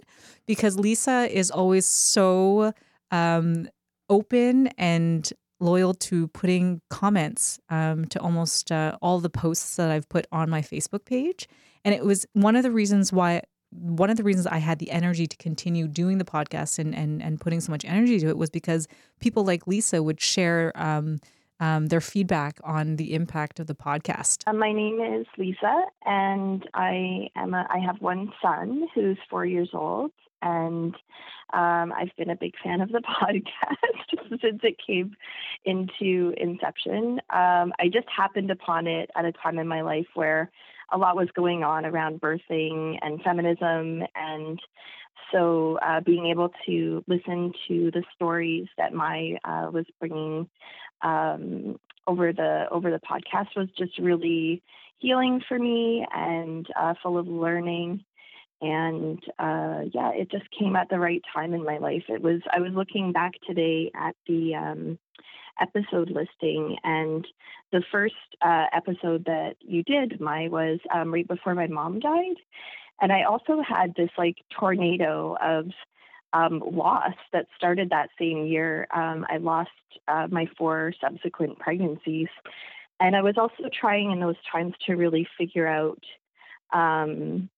because 0.47 0.79
Lisa 0.79 1.27
is 1.29 1.51
always 1.51 1.85
so 1.85 2.73
um, 3.11 3.67
open 4.09 4.67
and 4.77 5.29
loyal 5.59 5.93
to 5.93 6.27
putting 6.29 6.81
comments 6.89 7.59
um, 7.69 8.05
to 8.05 8.19
almost 8.19 8.71
uh, 8.71 8.97
all 9.01 9.19
the 9.19 9.29
posts 9.29 9.75
that 9.75 9.89
I've 9.89 10.07
put 10.09 10.27
on 10.31 10.49
my 10.49 10.61
Facebook 10.61 11.05
page. 11.05 11.47
And 11.83 11.93
it 11.93 12.03
was 12.03 12.25
one 12.33 12.55
of 12.55 12.63
the 12.63 12.71
reasons 12.71 13.13
why 13.13 13.41
one 13.71 14.09
of 14.09 14.17
the 14.17 14.23
reasons 14.23 14.47
I 14.47 14.57
had 14.57 14.79
the 14.79 14.89
energy 14.89 15.27
to 15.27 15.37
continue 15.37 15.87
doing 15.87 16.17
the 16.17 16.25
podcast 16.25 16.79
and 16.79 16.95
and 16.95 17.21
and 17.21 17.39
putting 17.39 17.61
so 17.61 17.71
much 17.71 17.85
energy 17.85 18.19
to 18.19 18.27
it 18.27 18.37
was 18.37 18.49
because 18.49 18.87
people 19.19 19.45
like 19.45 19.67
Lisa 19.67 20.01
would 20.01 20.19
share 20.19 20.71
um, 20.75 21.19
um, 21.59 21.87
their 21.87 22.01
feedback 22.01 22.59
on 22.63 22.95
the 22.95 23.13
impact 23.13 23.59
of 23.59 23.67
the 23.67 23.75
podcast. 23.75 24.43
Uh, 24.47 24.53
my 24.53 24.71
name 24.71 24.99
is 25.01 25.27
Lisa, 25.37 25.83
and 26.05 26.67
I 26.73 27.29
am 27.35 27.53
a, 27.53 27.67
I 27.69 27.79
have 27.79 27.97
one 27.99 28.31
son 28.41 28.87
who's 28.95 29.17
four 29.29 29.45
years 29.45 29.69
old, 29.73 30.11
and 30.41 30.95
um, 31.51 31.93
I've 31.93 32.15
been 32.17 32.29
a 32.29 32.35
big 32.35 32.53
fan 32.63 32.81
of 32.81 32.91
the 32.91 33.01
podcast 33.21 34.39
since 34.41 34.61
it 34.63 34.77
came 34.85 35.15
into 35.65 36.33
inception. 36.37 37.19
Um, 37.29 37.73
I 37.79 37.89
just 37.91 38.07
happened 38.15 38.51
upon 38.51 38.87
it 38.87 39.09
at 39.15 39.25
a 39.25 39.31
time 39.31 39.57
in 39.57 39.67
my 39.67 39.81
life 39.81 40.07
where 40.13 40.51
a 40.91 40.97
lot 40.97 41.15
was 41.15 41.29
going 41.35 41.63
on 41.63 41.85
around 41.85 42.21
birthing 42.21 42.97
and 43.01 43.21
feminism. 43.21 44.03
And 44.15 44.59
so 45.31 45.77
uh, 45.81 46.01
being 46.01 46.27
able 46.27 46.51
to 46.65 47.03
listen 47.07 47.53
to 47.67 47.91
the 47.91 48.03
stories 48.15 48.67
that 48.77 48.93
Mai 48.93 49.37
uh, 49.43 49.69
was 49.71 49.85
bringing 49.99 50.49
um, 51.01 51.79
over 52.07 52.33
the 52.33 52.65
over 52.71 52.89
the 52.89 52.99
podcast 52.99 53.55
was 53.55 53.69
just 53.77 53.97
really 53.99 54.63
healing 54.97 55.41
for 55.47 55.57
me 55.57 56.05
and 56.13 56.67
uh, 56.79 56.93
full 57.01 57.17
of 57.17 57.27
learning. 57.27 58.03
And 58.61 59.23
uh, 59.39 59.83
yeah, 59.93 60.11
it 60.13 60.29
just 60.31 60.45
came 60.57 60.75
at 60.75 60.89
the 60.89 60.99
right 60.99 61.21
time 61.33 61.53
in 61.53 61.63
Mai 61.63 61.77
life. 61.77 62.03
It 62.09 62.21
was 62.21 62.41
I 62.53 62.59
was 62.59 62.73
looking 62.73 63.11
back 63.11 63.33
today 63.47 63.91
at 63.95 64.15
the 64.27 64.55
um, 64.55 64.99
episode 65.61 66.09
listing, 66.09 66.77
and 66.83 67.25
the 67.71 67.83
first 67.91 68.15
uh, 68.41 68.65
episode 68.73 69.25
that 69.25 69.55
you 69.61 69.83
did, 69.83 70.19
my 70.19 70.49
was 70.49 70.79
um, 70.93 71.13
right 71.13 71.27
before 71.27 71.55
my 71.55 71.67
mom 71.67 71.99
died, 71.99 72.35
and 73.01 73.13
I 73.13 73.23
also 73.23 73.61
had 73.61 73.93
this 73.95 74.11
like 74.17 74.37
tornado 74.57 75.37
of 75.41 75.67
um, 76.33 76.61
loss 76.71 77.15
that 77.33 77.47
started 77.55 77.89
that 77.89 78.09
same 78.19 78.45
year. 78.45 78.87
Um, 78.93 79.25
I 79.29 79.37
lost 79.37 79.69
uh, 80.07 80.27
my 80.29 80.47
four 80.57 80.93
subsequent 81.01 81.59
pregnancies. 81.59 82.27
And 82.99 83.15
I 83.15 83.21
was 83.21 83.35
also 83.37 83.69
trying 83.71 84.11
in 84.11 84.19
those 84.19 84.35
times 84.51 84.73
to 84.85 84.95
really 84.95 85.27
figure 85.37 85.67
out, 85.67 86.03
um, 86.73 87.49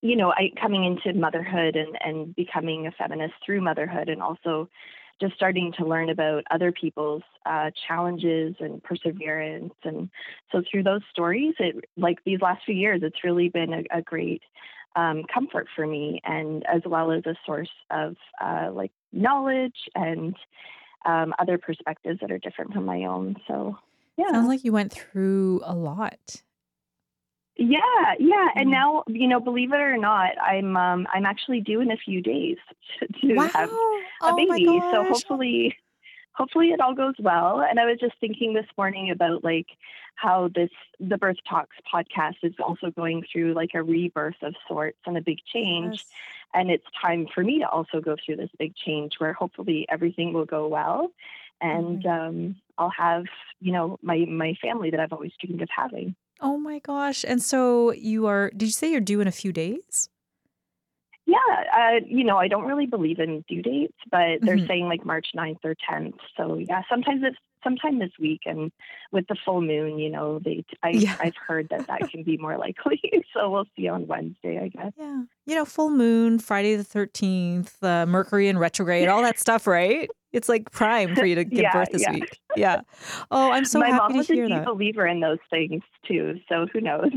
you 0.00 0.16
know, 0.16 0.30
I 0.30 0.50
coming 0.60 0.84
into 0.84 1.18
motherhood 1.18 1.76
and, 1.76 1.98
and 2.00 2.34
becoming 2.36 2.86
a 2.86 2.92
feminist 2.92 3.34
through 3.44 3.60
motherhood, 3.60 4.08
and 4.08 4.22
also 4.22 4.68
just 5.20 5.34
starting 5.34 5.72
to 5.78 5.84
learn 5.84 6.10
about 6.10 6.44
other 6.50 6.70
people's 6.70 7.22
uh, 7.44 7.70
challenges 7.88 8.54
and 8.60 8.82
perseverance. 8.82 9.74
And 9.82 10.08
so 10.52 10.62
through 10.70 10.84
those 10.84 11.02
stories, 11.10 11.54
it 11.58 11.84
like 11.96 12.18
these 12.24 12.40
last 12.40 12.64
few 12.64 12.74
years, 12.74 13.00
it's 13.02 13.24
really 13.24 13.48
been 13.48 13.72
a, 13.72 13.98
a 13.98 14.02
great 14.02 14.42
um, 14.94 15.24
comfort 15.32 15.66
for 15.74 15.86
me, 15.86 16.20
and 16.24 16.64
as 16.66 16.82
well 16.86 17.10
as 17.10 17.24
a 17.26 17.34
source 17.44 17.70
of 17.90 18.16
uh, 18.40 18.70
like 18.72 18.92
knowledge 19.12 19.76
and 19.94 20.34
um, 21.04 21.34
other 21.38 21.58
perspectives 21.58 22.20
that 22.20 22.30
are 22.30 22.38
different 22.38 22.72
from 22.72 22.84
my 22.84 23.04
own. 23.04 23.36
So 23.46 23.76
yeah, 24.16 24.30
sounds 24.30 24.48
like 24.48 24.64
you 24.64 24.72
went 24.72 24.92
through 24.92 25.62
a 25.64 25.74
lot. 25.74 26.42
Yeah, 27.58 28.14
yeah, 28.20 28.48
and 28.54 28.68
mm. 28.68 28.70
now 28.70 29.02
you 29.08 29.26
know, 29.26 29.40
believe 29.40 29.72
it 29.72 29.80
or 29.80 29.96
not, 29.96 30.30
I'm 30.40 30.76
um, 30.76 31.08
I'm 31.12 31.26
actually 31.26 31.60
due 31.60 31.80
in 31.80 31.90
a 31.90 31.96
few 31.96 32.22
days 32.22 32.56
to, 33.00 33.06
to 33.20 33.34
wow. 33.34 33.48
have 33.48 33.68
a 33.68 33.72
oh 34.22 34.36
baby. 34.36 34.64
So 34.64 35.04
hopefully, 35.04 35.76
hopefully 36.32 36.68
it 36.68 36.80
all 36.80 36.94
goes 36.94 37.16
well. 37.18 37.60
And 37.60 37.80
I 37.80 37.86
was 37.86 37.98
just 37.98 38.14
thinking 38.20 38.54
this 38.54 38.66
morning 38.76 39.10
about 39.10 39.42
like 39.42 39.66
how 40.14 40.50
this 40.54 40.70
the 41.00 41.18
Birth 41.18 41.38
Talks 41.48 41.76
podcast 41.92 42.36
is 42.44 42.54
also 42.64 42.92
going 42.92 43.24
through 43.30 43.54
like 43.54 43.70
a 43.74 43.82
rebirth 43.82 44.40
of 44.42 44.54
sorts 44.68 44.98
and 45.04 45.16
a 45.16 45.20
big 45.20 45.38
change. 45.52 45.96
Yes. 45.96 46.06
And 46.54 46.70
it's 46.70 46.86
time 47.02 47.26
for 47.34 47.42
me 47.42 47.58
to 47.58 47.68
also 47.68 48.00
go 48.00 48.16
through 48.24 48.36
this 48.36 48.50
big 48.56 48.74
change 48.76 49.14
where 49.18 49.32
hopefully 49.32 49.84
everything 49.90 50.32
will 50.32 50.46
go 50.46 50.68
well 50.68 51.10
and 51.60 52.02
mm-hmm. 52.02 52.08
um, 52.08 52.56
I'll 52.76 52.92
have, 52.96 53.24
you 53.60 53.72
know, 53.72 53.98
my 54.02 54.24
my 54.26 54.54
family 54.62 54.90
that 54.90 55.00
I've 55.00 55.12
always 55.12 55.32
dreamed 55.40 55.62
of 55.62 55.68
having. 55.74 56.14
Oh 56.40 56.56
my 56.58 56.78
gosh. 56.78 57.24
And 57.26 57.42
so 57.42 57.92
you 57.92 58.26
are 58.26 58.50
did 58.50 58.66
you 58.66 58.72
say 58.72 58.90
you're 58.90 59.00
due 59.00 59.20
in 59.20 59.28
a 59.28 59.32
few 59.32 59.52
days? 59.52 60.08
Yeah, 61.26 61.36
uh, 61.74 62.00
you 62.06 62.24
know, 62.24 62.38
I 62.38 62.48
don't 62.48 62.64
really 62.64 62.86
believe 62.86 63.18
in 63.18 63.44
due 63.48 63.60
dates, 63.60 63.98
but 64.10 64.40
they're 64.40 64.56
mm-hmm. 64.56 64.66
saying 64.66 64.84
like 64.88 65.04
March 65.04 65.26
9th 65.36 65.58
or 65.62 65.74
10th. 65.90 66.14
So 66.38 66.56
yeah, 66.56 66.82
sometimes 66.88 67.20
it's 67.22 67.36
sometime 67.62 67.98
this 67.98 68.12
week 68.18 68.40
and 68.46 68.70
with 69.12 69.26
the 69.28 69.36
full 69.44 69.60
moon, 69.60 69.98
you 69.98 70.10
know, 70.10 70.38
they 70.38 70.64
I 70.82 70.90
yeah. 70.90 71.16
I've 71.20 71.36
heard 71.36 71.68
that 71.70 71.86
that 71.86 72.10
can 72.10 72.22
be 72.22 72.36
more 72.36 72.58
likely. 72.58 73.00
so 73.34 73.50
we'll 73.50 73.66
see 73.76 73.88
on 73.88 74.06
Wednesday, 74.06 74.58
I 74.62 74.68
guess. 74.68 74.92
Yeah. 74.96 75.22
You 75.46 75.54
know, 75.54 75.64
full 75.64 75.90
moon, 75.90 76.38
Friday 76.38 76.76
the 76.76 76.84
13th, 76.84 77.82
uh, 77.82 78.06
Mercury 78.06 78.48
in 78.48 78.58
retrograde, 78.58 79.08
all 79.08 79.22
that 79.22 79.38
stuff, 79.38 79.66
right? 79.66 80.08
It's 80.32 80.48
like 80.48 80.70
prime 80.70 81.14
for 81.14 81.24
you 81.24 81.34
to 81.36 81.44
give 81.46 81.60
yeah, 81.60 81.72
birth 81.72 81.88
this 81.90 82.02
yeah. 82.02 82.12
week. 82.12 82.38
Yeah. 82.54 82.80
Oh, 83.30 83.50
I'm 83.50 83.64
so 83.64 83.78
My 83.80 83.88
happy 83.88 84.14
mom 84.14 84.24
to 84.24 84.34
hear 84.34 84.44
a 84.44 84.48
that. 84.48 84.66
believer 84.66 85.06
in 85.06 85.20
those 85.20 85.38
things 85.48 85.82
too, 86.06 86.38
so 86.48 86.66
who 86.72 86.80
knows? 86.80 87.10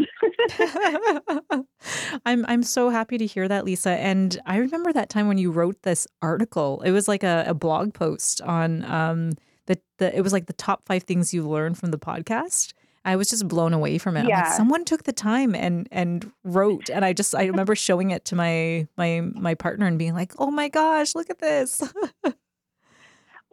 I'm 2.25 2.45
I'm 2.47 2.63
so 2.63 2.89
happy 2.89 3.17
to 3.17 3.25
hear 3.25 3.47
that, 3.47 3.65
Lisa. 3.65 3.91
And 3.91 4.39
I 4.45 4.57
remember 4.57 4.93
that 4.93 5.09
time 5.09 5.27
when 5.27 5.37
you 5.37 5.51
wrote 5.51 5.81
this 5.81 6.07
article. 6.21 6.81
It 6.81 6.91
was 6.91 7.07
like 7.07 7.23
a, 7.23 7.45
a 7.47 7.53
blog 7.53 7.93
post 7.93 8.41
on 8.41 8.85
um 8.85 9.31
the, 9.71 9.81
the 9.97 10.17
it 10.17 10.21
was 10.21 10.33
like 10.33 10.47
the 10.47 10.53
top 10.53 10.85
five 10.85 11.03
things 11.03 11.33
you 11.33 11.47
learned 11.47 11.77
from 11.77 11.91
the 11.91 11.99
podcast. 11.99 12.73
I 13.03 13.15
was 13.15 13.29
just 13.29 13.47
blown 13.47 13.73
away 13.73 13.97
from 13.97 14.15
it. 14.15 14.27
Yeah. 14.27 14.43
Like, 14.43 14.53
someone 14.53 14.85
took 14.85 15.03
the 15.03 15.13
time 15.13 15.55
and 15.55 15.87
and 15.91 16.31
wrote, 16.43 16.89
and 16.89 17.03
I 17.03 17.13
just 17.13 17.33
I 17.33 17.45
remember 17.45 17.75
showing 17.87 18.11
it 18.11 18.25
to 18.25 18.35
my 18.35 18.87
my 18.97 19.21
my 19.21 19.55
partner 19.55 19.87
and 19.87 19.97
being 19.97 20.13
like, 20.13 20.33
"Oh 20.37 20.51
my 20.51 20.69
gosh, 20.69 21.15
look 21.15 21.29
at 21.29 21.39
this!" 21.39 21.81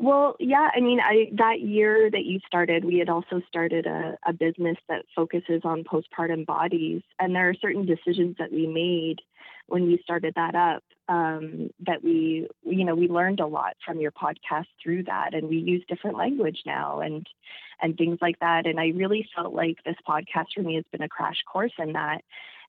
Well, 0.00 0.36
yeah, 0.38 0.68
I 0.72 0.78
mean, 0.78 1.00
I 1.00 1.28
that 1.38 1.60
year 1.60 2.08
that 2.08 2.24
you 2.24 2.38
started, 2.46 2.84
we 2.84 2.98
had 2.98 3.08
also 3.08 3.42
started 3.48 3.84
a, 3.84 4.16
a 4.24 4.32
business 4.32 4.76
that 4.88 5.04
focuses 5.14 5.62
on 5.64 5.82
postpartum 5.82 6.46
bodies, 6.46 7.02
and 7.18 7.34
there 7.34 7.48
are 7.48 7.54
certain 7.54 7.84
decisions 7.84 8.36
that 8.38 8.52
we 8.52 8.68
made 8.68 9.16
when 9.66 9.88
we 9.88 9.98
started 10.04 10.34
that 10.36 10.54
up 10.54 10.84
um, 11.08 11.70
that 11.86 12.02
we, 12.02 12.46
you 12.64 12.84
know, 12.84 12.94
we 12.94 13.08
learned 13.08 13.40
a 13.40 13.46
lot 13.46 13.76
from 13.84 14.00
your 14.00 14.12
podcast 14.12 14.66
through 14.82 15.04
that, 15.04 15.34
and 15.34 15.48
we 15.48 15.56
use 15.56 15.84
different 15.88 16.16
language 16.16 16.62
now 16.66 17.00
and 17.00 17.26
and 17.80 17.96
things 17.96 18.18
like 18.20 18.38
that. 18.40 18.66
And 18.66 18.78
I 18.78 18.88
really 18.88 19.28
felt 19.34 19.54
like 19.54 19.76
this 19.84 19.96
podcast 20.06 20.46
for 20.54 20.62
me 20.62 20.74
has 20.74 20.84
been 20.90 21.02
a 21.02 21.08
crash 21.08 21.38
course 21.50 21.72
in 21.78 21.92
that. 21.92 22.22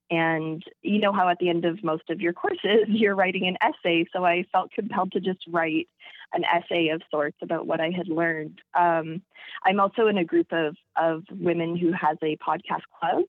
And 0.09 0.63
you 0.81 0.99
know 0.99 1.13
how 1.13 1.29
at 1.29 1.37
the 1.39 1.49
end 1.49 1.65
of 1.65 1.83
most 1.83 2.09
of 2.09 2.19
your 2.19 2.33
courses, 2.33 2.81
you're 2.87 3.15
writing 3.15 3.47
an 3.47 3.57
essay. 3.61 4.05
So 4.13 4.25
I 4.25 4.45
felt 4.51 4.71
compelled 4.71 5.11
to 5.13 5.19
just 5.19 5.39
write 5.47 5.87
an 6.33 6.43
essay 6.45 6.89
of 6.89 7.01
sorts 7.09 7.37
about 7.41 7.67
what 7.67 7.79
I 7.79 7.89
had 7.89 8.07
learned. 8.07 8.59
Um, 8.77 9.21
I'm 9.63 9.79
also 9.79 10.07
in 10.07 10.17
a 10.17 10.25
group 10.25 10.47
of, 10.51 10.75
of 10.95 11.23
women 11.31 11.75
who 11.75 11.91
has 11.91 12.17
a 12.21 12.37
podcast 12.37 12.83
club. 12.99 13.23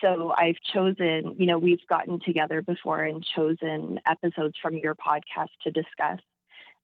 So 0.00 0.32
I've 0.36 0.56
chosen, 0.72 1.34
you 1.38 1.46
know, 1.46 1.58
we've 1.58 1.84
gotten 1.88 2.20
together 2.24 2.62
before 2.62 3.02
and 3.02 3.24
chosen 3.34 3.98
episodes 4.06 4.54
from 4.62 4.76
your 4.76 4.94
podcast 4.94 5.48
to 5.64 5.72
discuss 5.72 6.20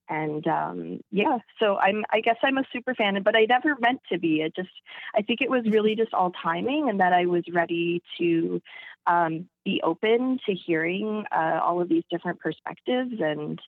and 0.08 0.46
um, 0.46 1.00
yeah 1.10 1.38
so 1.58 1.76
i'm 1.78 2.04
i 2.10 2.20
guess 2.20 2.36
i'm 2.42 2.58
a 2.58 2.64
super 2.72 2.94
fan 2.94 3.22
but 3.22 3.36
i 3.36 3.46
never 3.48 3.76
meant 3.80 4.00
to 4.10 4.18
be. 4.18 4.40
It 4.40 4.54
just 4.54 4.70
i 5.14 5.22
think 5.22 5.40
it 5.40 5.50
was 5.50 5.64
really 5.66 5.94
just 5.94 6.14
all 6.14 6.32
timing 6.42 6.88
and 6.88 7.00
that 7.00 7.12
i 7.12 7.26
was 7.26 7.44
ready 7.52 8.02
to 8.18 8.60
um, 9.06 9.48
be 9.64 9.80
open 9.84 10.38
to 10.46 10.54
hearing 10.54 11.24
uh, 11.30 11.60
all 11.62 11.80
of 11.80 11.88
these 11.88 12.04
different 12.10 12.40
perspectives 12.40 13.14
and 13.20 13.60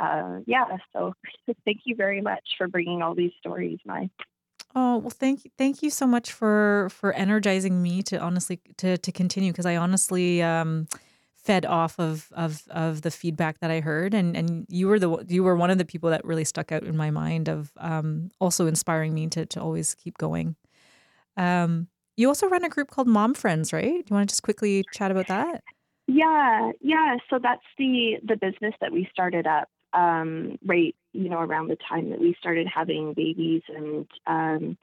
uh, 0.00 0.40
yeah 0.46 0.76
so 0.92 1.14
thank 1.64 1.80
you 1.84 1.96
very 1.96 2.20
much 2.20 2.44
for 2.58 2.68
bringing 2.68 3.02
all 3.02 3.14
these 3.14 3.32
stories 3.40 3.78
my 3.84 4.08
Oh 4.78 4.98
well, 4.98 5.08
thank 5.10 5.46
you, 5.46 5.50
thank 5.56 5.82
you 5.82 5.88
so 5.88 6.06
much 6.06 6.32
for 6.32 6.88
for 6.90 7.10
energizing 7.14 7.82
me 7.82 8.02
to 8.02 8.20
honestly 8.20 8.60
to 8.76 8.98
to 8.98 9.10
continue 9.10 9.50
because 9.50 9.64
I 9.64 9.76
honestly 9.76 10.42
um, 10.42 10.86
fed 11.46 11.64
off 11.64 11.98
of 11.98 12.28
of 12.32 12.62
of 12.70 13.02
the 13.02 13.10
feedback 13.10 13.60
that 13.60 13.70
I 13.70 13.80
heard, 13.80 14.12
and 14.14 14.36
and 14.36 14.66
you 14.68 14.88
were 14.88 14.98
the 14.98 15.24
you 15.28 15.44
were 15.44 15.56
one 15.56 15.70
of 15.70 15.78
the 15.78 15.84
people 15.84 16.10
that 16.10 16.24
really 16.24 16.44
stuck 16.44 16.72
out 16.72 16.82
in 16.82 16.96
my 16.96 17.10
mind 17.10 17.48
of 17.48 17.72
um, 17.78 18.30
also 18.40 18.66
inspiring 18.66 19.14
me 19.14 19.28
to 19.28 19.46
to 19.46 19.60
always 19.60 19.94
keep 19.94 20.18
going. 20.18 20.56
Um, 21.36 21.88
you 22.16 22.28
also 22.28 22.48
run 22.48 22.64
a 22.64 22.68
group 22.68 22.90
called 22.90 23.06
Mom 23.06 23.34
Friends, 23.34 23.72
right? 23.72 23.84
Do 23.84 24.04
you 24.10 24.14
want 24.16 24.28
to 24.28 24.32
just 24.32 24.42
quickly 24.42 24.84
chat 24.92 25.10
about 25.10 25.28
that? 25.28 25.62
Yeah, 26.08 26.72
yeah. 26.80 27.16
So 27.30 27.38
that's 27.40 27.62
the 27.78 28.16
the 28.24 28.36
business 28.36 28.74
that 28.80 28.92
we 28.92 29.08
started 29.12 29.46
up 29.46 29.68
um, 29.92 30.58
right, 30.64 30.94
you 31.12 31.28
know, 31.28 31.38
around 31.38 31.68
the 31.68 31.78
time 31.88 32.10
that 32.10 32.20
we 32.20 32.34
started 32.40 32.66
having 32.66 33.14
babies, 33.14 33.62
and 33.68 34.06
um, 34.26 34.76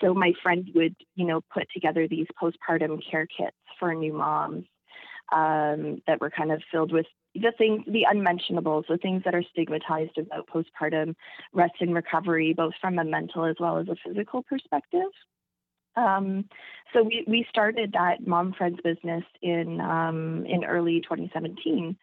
so 0.00 0.14
my 0.14 0.32
friend 0.42 0.68
would, 0.74 0.96
you 1.14 1.26
know, 1.26 1.42
put 1.52 1.66
together 1.72 2.08
these 2.08 2.26
postpartum 2.40 3.00
care 3.10 3.26
kits 3.26 3.56
for 3.78 3.94
new 3.94 4.12
moms 4.12 4.64
um, 5.32 6.02
that 6.06 6.20
were 6.20 6.30
kind 6.30 6.52
of 6.52 6.62
filled 6.70 6.92
with 6.92 7.06
the 7.34 7.52
things, 7.56 7.84
the 7.86 8.06
unmentionables, 8.08 8.86
the 8.88 8.98
things 8.98 9.22
that 9.24 9.34
are 9.34 9.42
stigmatized 9.50 10.16
about 10.18 10.48
postpartum 10.48 11.14
rest 11.52 11.74
and 11.80 11.94
recovery, 11.94 12.54
both 12.54 12.74
from 12.80 12.98
a 12.98 13.04
mental 13.04 13.44
as 13.44 13.56
well 13.60 13.78
as 13.78 13.88
a 13.88 13.96
physical 14.04 14.42
perspective. 14.42 15.10
Um, 15.96 16.48
so 16.92 17.02
we, 17.02 17.24
we 17.26 17.46
started 17.48 17.92
that 17.92 18.26
Mom 18.26 18.52
Friends 18.52 18.78
business 18.84 19.24
in 19.42 19.80
um, 19.80 20.44
in 20.46 20.64
early 20.64 21.00
2017, 21.00 21.96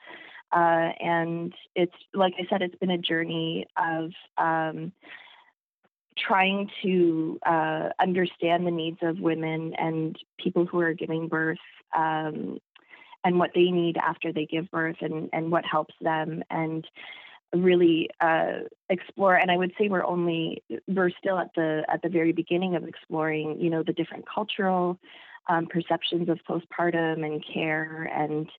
uh, 0.51 0.55
and 0.55 1.53
it's 1.75 1.93
like 2.13 2.33
I 2.39 2.47
said, 2.49 2.61
it's 2.61 2.75
been 2.75 2.91
a 2.91 2.97
journey 2.97 3.67
of 3.77 4.11
um, 4.37 4.91
trying 6.17 6.69
to 6.83 7.39
uh, 7.45 7.89
understand 7.99 8.65
the 8.65 8.71
needs 8.71 8.99
of 9.01 9.19
women 9.19 9.73
and 9.77 10.17
people 10.37 10.65
who 10.65 10.79
are 10.79 10.93
giving 10.93 11.27
birth 11.27 11.57
um, 11.95 12.59
and 13.23 13.39
what 13.39 13.51
they 13.55 13.71
need 13.71 13.97
after 13.97 14.31
they 14.33 14.45
give 14.45 14.69
birth 14.71 14.97
and, 15.01 15.29
and 15.33 15.51
what 15.51 15.65
helps 15.65 15.95
them 16.01 16.43
and 16.49 16.85
really 17.53 18.09
uh, 18.19 18.59
explore 18.89 19.35
and 19.35 19.51
i 19.51 19.57
would 19.57 19.71
say 19.77 19.87
we're 19.87 20.05
only 20.05 20.63
we're 20.87 21.11
still 21.11 21.37
at 21.37 21.49
the 21.55 21.83
at 21.87 22.01
the 22.01 22.09
very 22.09 22.31
beginning 22.31 22.75
of 22.75 22.83
exploring 22.83 23.59
you 23.59 23.69
know 23.69 23.83
the 23.83 23.93
different 23.93 24.25
cultural 24.27 24.99
um, 25.49 25.67
perceptions 25.67 26.29
of 26.29 26.39
postpartum 26.49 27.25
and 27.25 27.43
care 27.53 28.09
and 28.15 28.49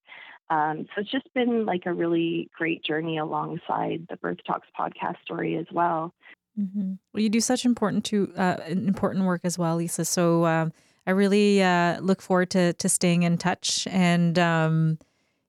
um, 0.51 0.87
so 0.95 1.01
it's 1.01 1.11
just 1.11 1.33
been 1.35 1.65
like 1.65 1.87
a 1.87 1.93
really 1.93 2.51
great 2.57 2.85
journey 2.85 3.17
alongside 3.19 4.07
the 4.11 4.17
birth 4.19 4.39
talks 4.47 4.69
podcast 4.79 5.17
story 5.25 5.57
as 5.57 5.67
well 5.73 6.15
mm-hmm. 6.59 6.93
well 7.13 7.23
you 7.23 7.29
do 7.29 7.41
such 7.41 7.65
important 7.65 8.05
to 8.05 8.33
uh, 8.37 8.59
important 8.69 9.25
work 9.25 9.41
as 9.43 9.59
well 9.59 9.77
lisa 9.77 10.05
so 10.05 10.47
um, 10.47 10.73
I 11.07 11.11
really 11.11 11.63
uh, 11.63 12.01
look 12.01 12.23
forward 12.23 12.51
to 12.51 12.73
to 12.75 12.89
staying 12.89 13.23
in 13.23 13.39
touch 13.39 13.87
and 13.91 14.39
um, 14.39 14.99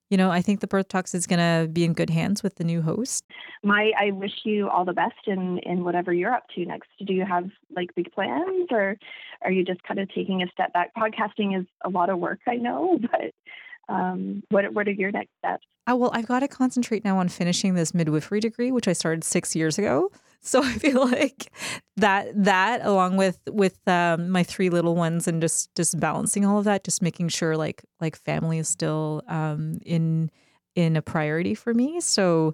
you 0.10 0.18
know, 0.18 0.30
I 0.30 0.42
think 0.42 0.60
the 0.60 0.68
Birth 0.68 0.88
Talks 0.88 1.16
is 1.16 1.26
going 1.26 1.40
to 1.40 1.68
be 1.68 1.84
in 1.84 1.94
good 1.94 2.12
hands 2.12 2.44
with 2.44 2.56
the 2.56 2.64
new 2.64 2.82
host. 2.82 3.26
Mai, 3.64 3.92
I 4.00 4.12
wish 4.12 4.32
you 4.44 4.70
all 4.70 4.86
the 4.86 4.94
best 4.94 5.28
in 5.28 5.58
in 5.60 5.84
whatever 5.84 6.14
you're 6.14 6.34
up 6.34 6.46
to 6.56 6.66
next. 6.66 6.90
Do 7.04 7.14
you 7.14 7.26
have 7.26 7.50
like 7.76 7.94
big 7.96 8.12
plans, 8.12 8.68
or 8.70 8.98
are 9.42 9.52
you 9.52 9.64
just 9.64 9.82
kind 9.84 10.00
of 10.00 10.08
taking 10.14 10.44
a 10.44 10.48
step 10.52 10.74
back? 10.74 10.94
Podcasting 10.96 11.60
is 11.60 11.66
a 11.84 11.90
lot 11.90 12.10
of 12.10 12.20
work, 12.20 12.40
I 12.48 12.56
know, 12.56 13.00
but 13.12 13.94
um, 13.94 14.44
what 14.50 14.72
what 14.74 14.88
are 14.88 14.92
your 14.92 15.12
next 15.12 15.32
steps? 15.40 15.66
Oh, 15.88 15.96
well, 15.96 16.12
I've 16.14 16.28
got 16.28 16.40
to 16.40 16.48
concentrate 16.48 17.04
now 17.04 17.18
on 17.18 17.28
finishing 17.28 17.74
this 17.74 17.94
midwifery 17.94 18.40
degree, 18.40 18.72
which 18.72 18.88
I 18.88 18.94
started 18.94 19.24
six 19.24 19.56
years 19.56 19.78
ago. 19.78 20.12
So 20.56 20.64
I 20.64 20.74
feel 20.74 21.06
like 21.08 21.52
that 21.98 22.32
that 22.44 22.86
along 22.86 23.18
with 23.18 23.40
with 23.48 23.80
um, 23.88 24.30
my 24.30 24.44
three 24.44 24.70
little 24.70 24.96
ones 24.96 25.28
and 25.28 25.42
just 25.42 25.74
just 25.76 26.00
balancing 26.00 26.46
all 26.46 26.60
of 26.60 26.66
that, 26.66 26.84
just 26.84 27.02
making 27.02 27.30
sure 27.30 27.58
like 27.58 27.84
like 28.00 28.16
family 28.16 28.60
is 28.60 28.70
still 28.70 29.24
um, 29.28 29.80
in 29.86 30.30
in 30.76 30.96
a 30.96 31.02
priority 31.02 31.56
for 31.56 31.74
me. 31.74 32.00
So 32.02 32.54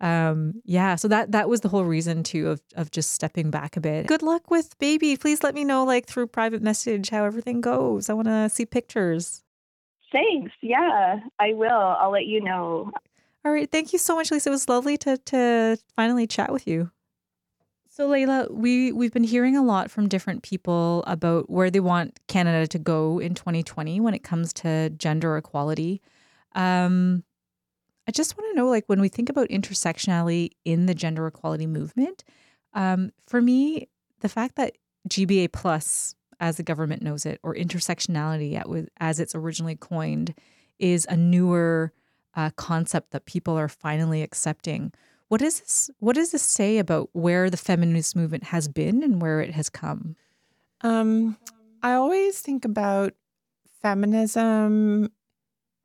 um 0.00 0.62
yeah 0.64 0.94
so 0.94 1.08
that 1.08 1.32
that 1.32 1.48
was 1.48 1.60
the 1.62 1.68
whole 1.68 1.82
reason 1.82 2.22
too 2.22 2.50
of 2.50 2.60
of 2.76 2.88
just 2.92 3.10
stepping 3.10 3.50
back 3.50 3.76
a 3.76 3.80
bit 3.80 4.06
good 4.06 4.22
luck 4.22 4.48
with 4.48 4.78
baby 4.78 5.16
please 5.16 5.42
let 5.42 5.56
me 5.56 5.64
know 5.64 5.84
like 5.84 6.06
through 6.06 6.24
private 6.24 6.62
message 6.62 7.10
how 7.10 7.24
everything 7.24 7.60
goes 7.60 8.08
i 8.08 8.12
want 8.12 8.28
to 8.28 8.48
see 8.48 8.64
pictures 8.64 9.42
Thanks. 10.12 10.52
Yeah, 10.62 11.20
I 11.38 11.52
will. 11.52 11.70
I'll 11.70 12.10
let 12.10 12.26
you 12.26 12.40
know. 12.42 12.90
All 13.44 13.52
right. 13.52 13.70
Thank 13.70 13.92
you 13.92 13.98
so 13.98 14.16
much, 14.16 14.30
Lisa. 14.30 14.48
It 14.48 14.52
was 14.52 14.68
lovely 14.68 14.96
to 14.98 15.16
to 15.18 15.78
finally 15.96 16.26
chat 16.26 16.52
with 16.52 16.66
you. 16.66 16.90
So 17.98 18.08
Layla, 18.08 18.48
we 18.52 18.92
we've 18.92 19.12
been 19.12 19.24
hearing 19.24 19.56
a 19.56 19.64
lot 19.64 19.90
from 19.90 20.08
different 20.08 20.44
people 20.44 21.02
about 21.08 21.50
where 21.50 21.68
they 21.68 21.80
want 21.80 22.20
Canada 22.28 22.68
to 22.68 22.78
go 22.78 23.18
in 23.18 23.34
2020 23.34 23.98
when 23.98 24.14
it 24.14 24.22
comes 24.22 24.52
to 24.52 24.90
gender 24.90 25.36
equality. 25.36 26.00
Um, 26.54 27.24
I 28.06 28.12
just 28.12 28.38
want 28.38 28.52
to 28.52 28.56
know, 28.56 28.68
like, 28.68 28.84
when 28.86 29.00
we 29.00 29.08
think 29.08 29.28
about 29.28 29.48
intersectionality 29.48 30.50
in 30.64 30.86
the 30.86 30.94
gender 30.94 31.26
equality 31.26 31.66
movement, 31.66 32.22
um, 32.72 33.10
for 33.26 33.42
me, 33.42 33.88
the 34.20 34.28
fact 34.28 34.54
that 34.54 34.78
GBA 35.08 35.50
plus 35.50 36.14
as 36.38 36.56
the 36.56 36.62
government 36.62 37.02
knows 37.02 37.26
it, 37.26 37.40
or 37.42 37.52
intersectionality 37.52 38.86
as 39.00 39.18
it's 39.18 39.34
originally 39.34 39.74
coined, 39.74 40.34
is 40.78 41.04
a 41.10 41.16
newer 41.16 41.92
uh, 42.36 42.50
concept 42.50 43.10
that 43.10 43.26
people 43.26 43.58
are 43.58 43.68
finally 43.68 44.22
accepting. 44.22 44.92
What 45.28 45.42
is 45.42 45.60
this? 45.60 45.90
What 45.98 46.16
does 46.16 46.32
this 46.32 46.42
say 46.42 46.78
about 46.78 47.10
where 47.12 47.50
the 47.50 47.56
feminist 47.56 48.16
movement 48.16 48.44
has 48.44 48.68
been 48.68 49.02
and 49.02 49.20
where 49.20 49.40
it 49.40 49.52
has 49.54 49.68
come? 49.68 50.16
Um, 50.80 51.36
I 51.82 51.94
always 51.94 52.40
think 52.40 52.64
about 52.64 53.14
feminism 53.82 55.12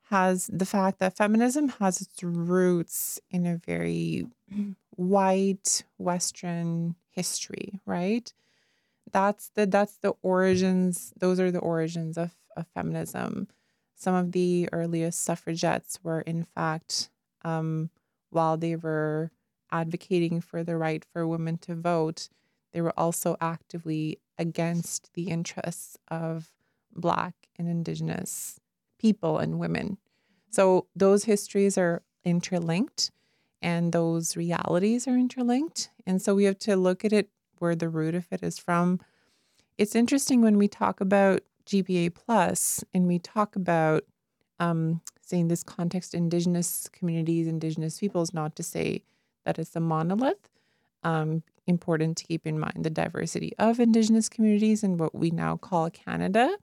has 0.09 0.49
the 0.51 0.65
fact 0.65 0.99
that 0.99 1.17
feminism 1.17 1.69
has 1.69 2.01
its 2.01 2.23
roots 2.23 3.19
in 3.31 3.45
a 3.45 3.57
very 3.57 4.27
white 4.91 5.83
Western 5.97 6.95
history, 7.11 7.79
right? 7.85 8.31
that's 9.11 9.49
the 9.49 9.65
that's 9.65 9.97
the 9.97 10.13
origins 10.21 11.13
those 11.19 11.39
are 11.39 11.51
the 11.51 11.59
origins 11.59 12.17
of, 12.17 12.31
of 12.57 12.65
feminism 12.73 13.47
some 13.95 14.15
of 14.15 14.31
the 14.31 14.67
earliest 14.73 15.23
suffragettes 15.23 15.99
were 16.03 16.21
in 16.21 16.43
fact 16.43 17.09
um, 17.45 17.89
while 18.33 18.57
they 18.57 18.75
were 18.75 19.31
advocating 19.71 20.41
for 20.41 20.63
the 20.63 20.77
right 20.77 21.05
for 21.11 21.27
women 21.27 21.57
to 21.57 21.75
vote 21.75 22.29
they 22.71 22.81
were 22.81 22.97
also 22.97 23.37
actively 23.39 24.19
against 24.37 25.13
the 25.13 25.29
interests 25.29 25.97
of 26.09 26.51
black 26.95 27.33
and 27.57 27.67
indigenous 27.67 28.59
people 28.99 29.37
and 29.37 29.59
women 29.59 29.97
so 30.49 30.87
those 30.95 31.25
histories 31.25 31.77
are 31.77 32.03
interlinked 32.23 33.11
and 33.61 33.91
those 33.91 34.35
realities 34.35 35.07
are 35.07 35.17
interlinked 35.17 35.89
and 36.05 36.21
so 36.21 36.35
we 36.35 36.43
have 36.43 36.59
to 36.59 36.75
look 36.75 37.03
at 37.03 37.13
it 37.13 37.29
where 37.63 37.75
the 37.75 37.87
root 37.87 38.13
of 38.13 38.27
it 38.29 38.43
is 38.43 38.59
from. 38.59 38.99
It's 39.77 39.95
interesting 39.95 40.41
when 40.41 40.57
we 40.57 40.67
talk 40.67 40.99
about 40.99 41.43
GBA 41.65 42.13
plus 42.13 42.83
and 42.93 43.07
we 43.07 43.19
talk 43.19 43.55
about 43.55 44.03
um, 44.59 44.99
saying 45.25 45.47
this 45.47 45.63
context, 45.63 46.13
Indigenous 46.13 46.89
communities, 46.91 47.47
Indigenous 47.47 47.99
peoples, 47.99 48.33
not 48.33 48.55
to 48.57 48.63
say 48.63 49.03
that 49.45 49.57
it's 49.57 49.75
a 49.75 49.79
monolith. 49.79 50.49
Um, 51.03 51.43
important 51.67 52.17
to 52.17 52.25
keep 52.25 52.45
in 52.45 52.59
mind 52.59 52.83
the 52.83 52.89
diversity 52.89 53.53
of 53.57 53.79
Indigenous 53.79 54.29
communities 54.29 54.83
and 54.83 54.99
what 54.99 55.15
we 55.15 55.31
now 55.31 55.57
call 55.57 55.89
Canada. 55.89 56.57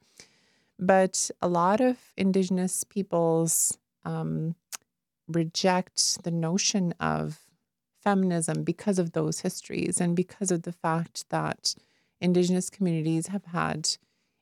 But 0.79 1.31
a 1.43 1.49
lot 1.49 1.81
of 1.81 1.99
Indigenous 2.17 2.85
peoples 2.85 3.79
um, 4.05 4.55
reject 5.29 6.25
the 6.25 6.31
notion 6.31 6.95
of 7.01 7.41
feminism 8.03 8.63
because 8.63 8.99
of 8.99 9.13
those 9.13 9.41
histories 9.41 10.01
and 10.01 10.17
because 10.17 10.51
of 10.51 10.63
the 10.63 10.73
fact 10.73 11.29
that 11.31 11.75
Indigenous 12.21 12.71
communities 12.71 13.29
have 13.29 13.45
had, 13.47 13.97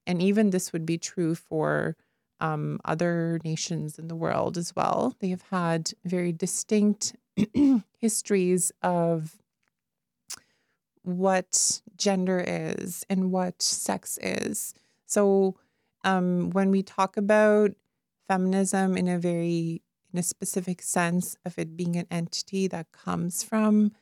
and 0.07 0.23
even 0.23 0.51
this 0.51 0.73
would 0.73 0.87
be 0.87 0.99
true 0.99 1.35
for 1.35 1.97
um, 2.40 2.81
other 2.85 3.40
nations 3.44 3.98
in 3.98 4.09
the 4.09 4.16
world 4.16 4.57
as 4.57 4.74
well, 4.77 5.14
they 5.20 5.29
have 5.29 5.42
had 5.51 5.92
very 6.05 6.33
distinct 6.33 7.16
histories 7.98 8.72
of 8.83 9.37
what 11.03 11.81
gender 11.96 12.42
is 12.46 13.05
and 13.09 13.33
what 13.33 13.62
sex 13.62 14.18
is. 14.22 14.74
So 15.07 15.57
um, 16.05 16.51
when 16.51 16.70
we 16.70 16.83
talk 16.83 17.16
about 17.16 17.72
feminism 18.29 18.96
in 18.96 19.09
a 19.09 19.18
very 19.18 19.83
in 20.12 20.18
a 20.18 20.22
specific 20.22 20.81
sense 20.83 21.37
of 21.44 21.59
it 21.59 21.77
being 21.77 21.96
an 21.96 22.07
entity 22.11 22.66
that 22.68 22.92
comes 22.92 23.42
from 23.42 23.92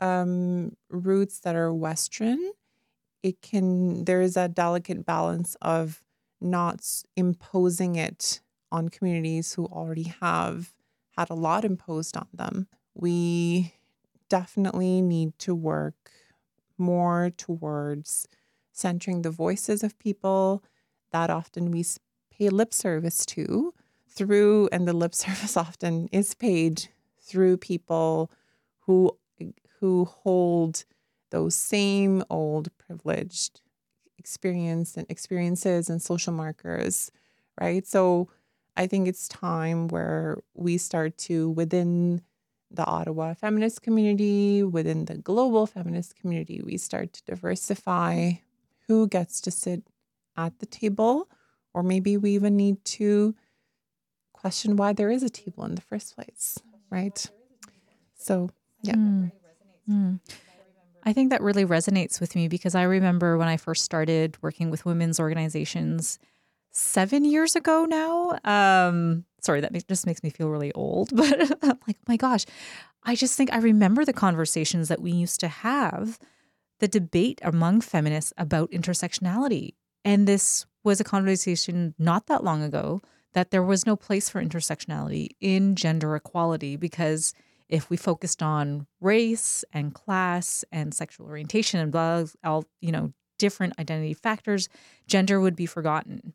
um, 0.00 0.76
roots 0.90 1.40
that 1.40 1.56
are 1.56 1.74
Western, 1.74 2.38
it 3.22 3.42
can, 3.42 4.04
there 4.04 4.20
is 4.20 4.36
a 4.36 4.48
delicate 4.48 5.04
balance 5.04 5.56
of 5.60 6.02
not 6.40 7.04
imposing 7.16 7.96
it 7.96 8.40
on 8.70 8.88
communities 8.88 9.54
who 9.54 9.66
already 9.66 10.14
have 10.20 10.74
had 11.16 11.30
a 11.30 11.34
lot 11.34 11.64
imposed 11.64 12.16
on 12.16 12.28
them. 12.32 12.68
We 12.94 13.74
definitely 14.28 15.00
need 15.00 15.38
to 15.40 15.54
work 15.54 16.10
more 16.76 17.30
towards 17.36 18.28
centering 18.72 19.22
the 19.22 19.30
voices 19.30 19.82
of 19.82 19.98
people 19.98 20.62
that 21.10 21.30
often 21.30 21.70
we 21.70 21.84
pay 22.30 22.48
lip 22.48 22.72
service 22.72 23.26
to 23.26 23.74
through, 24.08 24.68
and 24.70 24.86
the 24.86 24.92
lip 24.92 25.14
service 25.24 25.56
often 25.56 26.08
is 26.12 26.34
paid 26.34 26.88
through 27.20 27.56
people 27.56 28.30
who 28.80 29.16
who 29.80 30.04
hold 30.04 30.84
those 31.30 31.54
same 31.54 32.24
old 32.30 32.68
privileged 32.78 33.60
experience 34.18 34.96
and 34.96 35.06
experiences 35.08 35.88
and 35.88 36.02
social 36.02 36.32
markers, 36.32 37.10
right? 37.60 37.86
So 37.86 38.28
I 38.76 38.86
think 38.86 39.08
it's 39.08 39.28
time 39.28 39.88
where 39.88 40.38
we 40.54 40.78
start 40.78 41.16
to 41.18 41.50
within 41.50 42.22
the 42.70 42.84
Ottawa 42.84 43.34
feminist 43.34 43.82
community, 43.82 44.62
within 44.62 45.06
the 45.06 45.16
global 45.16 45.66
feminist 45.66 46.16
community, 46.16 46.60
we 46.64 46.76
start 46.76 47.12
to 47.14 47.22
diversify 47.24 48.32
who 48.86 49.08
gets 49.08 49.40
to 49.42 49.50
sit 49.50 49.82
at 50.36 50.58
the 50.58 50.66
table, 50.66 51.28
or 51.74 51.82
maybe 51.82 52.16
we 52.16 52.32
even 52.32 52.56
need 52.56 52.84
to 52.84 53.34
question 54.32 54.76
why 54.76 54.92
there 54.92 55.10
is 55.10 55.22
a 55.22 55.30
table 55.30 55.64
in 55.64 55.74
the 55.74 55.80
first 55.80 56.14
place, 56.14 56.58
right? 56.90 57.26
So, 58.14 58.50
yeah. 58.82 58.94
Mm. 58.94 59.32
Mm. 59.88 60.20
I 61.08 61.14
think 61.14 61.30
that 61.30 61.40
really 61.40 61.64
resonates 61.64 62.20
with 62.20 62.36
me 62.36 62.48
because 62.48 62.74
I 62.74 62.82
remember 62.82 63.38
when 63.38 63.48
I 63.48 63.56
first 63.56 63.82
started 63.82 64.36
working 64.42 64.68
with 64.68 64.84
women's 64.84 65.18
organizations 65.18 66.18
seven 66.70 67.24
years 67.24 67.56
ago 67.56 67.86
now. 67.86 68.38
Um, 68.44 69.24
sorry, 69.40 69.62
that 69.62 69.72
just 69.88 70.04
makes 70.04 70.22
me 70.22 70.28
feel 70.28 70.50
really 70.50 70.70
old, 70.72 71.08
but 71.16 71.64
I'm 71.64 71.78
like, 71.86 71.96
my 72.06 72.18
gosh, 72.18 72.44
I 73.04 73.14
just 73.14 73.38
think 73.38 73.50
I 73.50 73.56
remember 73.56 74.04
the 74.04 74.12
conversations 74.12 74.88
that 74.88 75.00
we 75.00 75.10
used 75.10 75.40
to 75.40 75.48
have, 75.48 76.18
the 76.78 76.88
debate 76.88 77.40
among 77.42 77.80
feminists 77.80 78.34
about 78.36 78.70
intersectionality. 78.70 79.76
And 80.04 80.28
this 80.28 80.66
was 80.84 81.00
a 81.00 81.04
conversation 81.04 81.94
not 81.98 82.26
that 82.26 82.44
long 82.44 82.62
ago 82.62 83.00
that 83.32 83.50
there 83.50 83.62
was 83.62 83.86
no 83.86 83.96
place 83.96 84.28
for 84.28 84.44
intersectionality 84.44 85.28
in 85.40 85.74
gender 85.74 86.14
equality 86.14 86.76
because 86.76 87.32
if 87.68 87.90
we 87.90 87.96
focused 87.96 88.42
on 88.42 88.86
race 89.00 89.64
and 89.72 89.94
class 89.94 90.64
and 90.72 90.94
sexual 90.94 91.26
orientation 91.26 91.80
and 91.80 91.92
blah, 91.92 92.24
all 92.44 92.64
you 92.80 92.92
know 92.92 93.12
different 93.38 93.78
identity 93.78 94.14
factors, 94.14 94.68
gender 95.06 95.40
would 95.40 95.56
be 95.56 95.66
forgotten. 95.66 96.34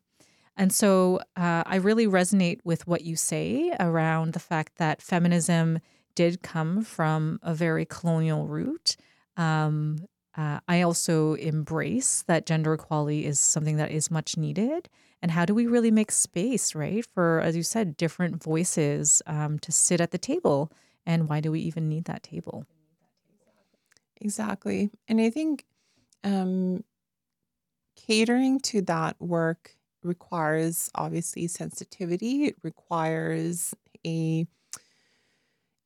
And 0.56 0.72
so 0.72 1.20
uh, 1.36 1.64
I 1.66 1.76
really 1.76 2.06
resonate 2.06 2.60
with 2.64 2.86
what 2.86 3.02
you 3.02 3.16
say 3.16 3.74
around 3.78 4.32
the 4.32 4.40
fact 4.40 4.76
that 4.76 5.02
feminism 5.02 5.80
did 6.14 6.42
come 6.42 6.84
from 6.84 7.40
a 7.42 7.54
very 7.54 7.84
colonial 7.84 8.46
root. 8.46 8.96
Um, 9.36 10.06
uh, 10.36 10.60
I 10.68 10.82
also 10.82 11.34
embrace 11.34 12.24
that 12.26 12.46
gender 12.46 12.74
equality 12.74 13.24
is 13.24 13.38
something 13.38 13.76
that 13.76 13.90
is 13.90 14.10
much 14.10 14.36
needed. 14.36 14.88
And 15.22 15.30
how 15.30 15.44
do 15.44 15.54
we 15.54 15.66
really 15.66 15.90
make 15.90 16.10
space, 16.12 16.74
right, 16.74 17.04
for, 17.14 17.40
as 17.40 17.56
you 17.56 17.62
said, 17.62 17.96
different 17.96 18.42
voices 18.42 19.22
um, 19.26 19.58
to 19.60 19.72
sit 19.72 20.00
at 20.00 20.10
the 20.10 20.18
table? 20.18 20.70
And 21.06 21.28
why 21.28 21.40
do 21.40 21.50
we 21.52 21.60
even 21.60 21.88
need 21.88 22.04
that 22.06 22.22
table? 22.22 22.66
Exactly. 24.20 24.90
And 25.08 25.20
I 25.20 25.30
think 25.30 25.64
um, 26.24 26.84
catering 27.96 28.60
to 28.60 28.82
that 28.82 29.20
work 29.20 29.76
requires 30.02 30.90
obviously 30.94 31.46
sensitivity. 31.46 32.44
It 32.44 32.56
requires 32.62 33.74
a 34.06 34.46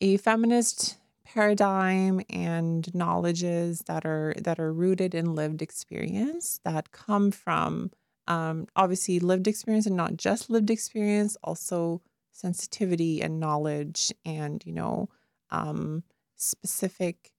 a 0.01 0.17
feminist 0.19 0.99
paradigm 1.25 2.21
and 2.31 2.93
knowledges 2.95 3.81
that 3.87 4.07
are 4.07 4.35
that 4.41 4.59
are 4.59 4.73
rooted 4.73 5.15
in 5.15 5.35
lived 5.35 5.61
experience 5.61 6.61
that 6.65 6.91
come 6.93 7.31
from 7.31 7.91
um, 8.27 8.67
obviously 8.77 9.19
lived 9.21 9.47
experience 9.47 9.87
and 9.87 9.97
not 9.97 10.17
just 10.17 10.51
lived 10.51 10.71
experience 10.71 11.37
also 11.45 12.01
sensitivity 12.39 13.21
and 13.23 13.41
knowledge 13.41 14.13
and 14.25 14.65
you 14.65 14.73
know 14.73 15.09
um, 15.51 16.03
specific 16.37 17.33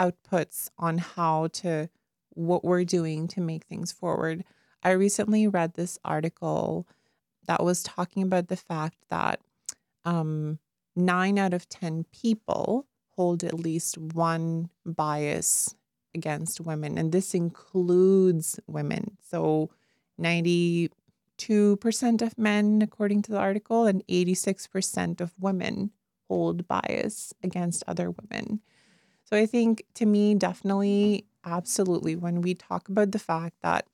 outputs 0.00 0.68
on 0.78 0.98
how 0.98 1.48
to 1.48 1.88
what 2.30 2.64
we're 2.64 2.84
doing 2.84 3.26
to 3.26 3.40
make 3.40 3.64
things 3.64 3.90
forward 3.90 4.44
i 4.82 4.90
recently 4.90 5.46
read 5.46 5.74
this 5.74 5.98
article 6.04 6.86
that 7.46 7.64
was 7.64 7.82
talking 7.82 8.22
about 8.22 8.48
the 8.48 8.56
fact 8.56 8.96
that 9.08 9.40
um, 10.04 10.58
nine 10.94 11.38
out 11.38 11.54
of 11.54 11.68
10 11.68 12.04
people 12.12 12.86
hold 13.16 13.42
at 13.42 13.54
least 13.54 13.98
one 13.98 14.70
bias 14.86 15.74
against 16.14 16.60
women, 16.60 16.96
and 16.96 17.12
this 17.12 17.34
includes 17.34 18.60
women. 18.66 19.16
So 19.28 19.70
92% 21.38 22.22
of 22.22 22.38
men, 22.38 22.80
according 22.82 23.22
to 23.22 23.32
the 23.32 23.38
article, 23.38 23.86
and 23.86 24.06
86% 24.08 25.20
of 25.20 25.32
women 25.38 25.90
hold 26.28 26.68
bias 26.68 27.32
against 27.42 27.84
other 27.86 28.10
women. 28.10 28.60
So 29.24 29.36
I 29.36 29.46
think 29.46 29.84
to 29.94 30.06
me, 30.06 30.34
definitely, 30.34 31.26
absolutely, 31.44 32.16
when 32.16 32.42
we 32.42 32.54
talk 32.54 32.88
about 32.88 33.12
the 33.12 33.18
fact 33.18 33.56
that 33.62 33.86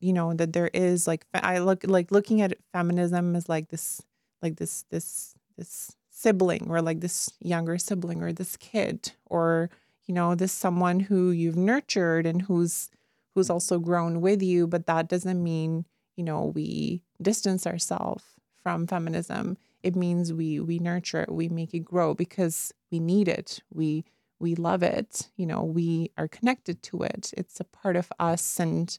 you 0.00 0.12
know 0.12 0.34
that 0.34 0.52
there 0.52 0.70
is 0.74 1.06
like 1.06 1.24
I 1.32 1.58
look 1.58 1.84
like 1.84 2.10
looking 2.10 2.42
at 2.42 2.58
feminism 2.72 3.34
as 3.36 3.48
like 3.48 3.68
this 3.68 4.02
like 4.42 4.56
this 4.56 4.84
this 4.90 5.34
this 5.56 5.96
sibling 6.10 6.66
or 6.68 6.82
like 6.82 7.00
this 7.00 7.30
younger 7.40 7.78
sibling 7.78 8.22
or 8.22 8.32
this 8.32 8.56
kid 8.56 9.12
or 9.24 9.70
you 10.04 10.12
know 10.12 10.34
this 10.34 10.52
someone 10.52 11.00
who 11.00 11.30
you've 11.30 11.56
nurtured 11.56 12.26
and 12.26 12.42
who's 12.42 12.90
who's 13.34 13.48
also 13.48 13.78
grown 13.78 14.20
with 14.20 14.42
you 14.42 14.66
but 14.66 14.86
that 14.86 15.08
doesn't 15.08 15.42
mean 15.42 15.84
you 16.16 16.24
know 16.24 16.52
we 16.54 17.02
distance 17.20 17.66
ourselves 17.66 18.24
from 18.62 18.86
feminism 18.86 19.56
it 19.82 19.94
means 19.94 20.32
we 20.32 20.60
we 20.60 20.78
nurture 20.78 21.20
it 21.20 21.30
we 21.32 21.48
make 21.48 21.74
it 21.74 21.84
grow 21.84 22.14
because 22.14 22.72
we 22.90 22.98
need 22.98 23.28
it. 23.28 23.60
We 23.72 24.04
we 24.40 24.54
love 24.54 24.82
it 24.82 25.28
you 25.36 25.46
know 25.46 25.62
we 25.62 26.10
are 26.16 26.28
connected 26.28 26.82
to 26.84 27.02
it. 27.02 27.32
It's 27.36 27.60
a 27.60 27.64
part 27.64 27.96
of 27.96 28.10
us 28.18 28.58
and 28.58 28.98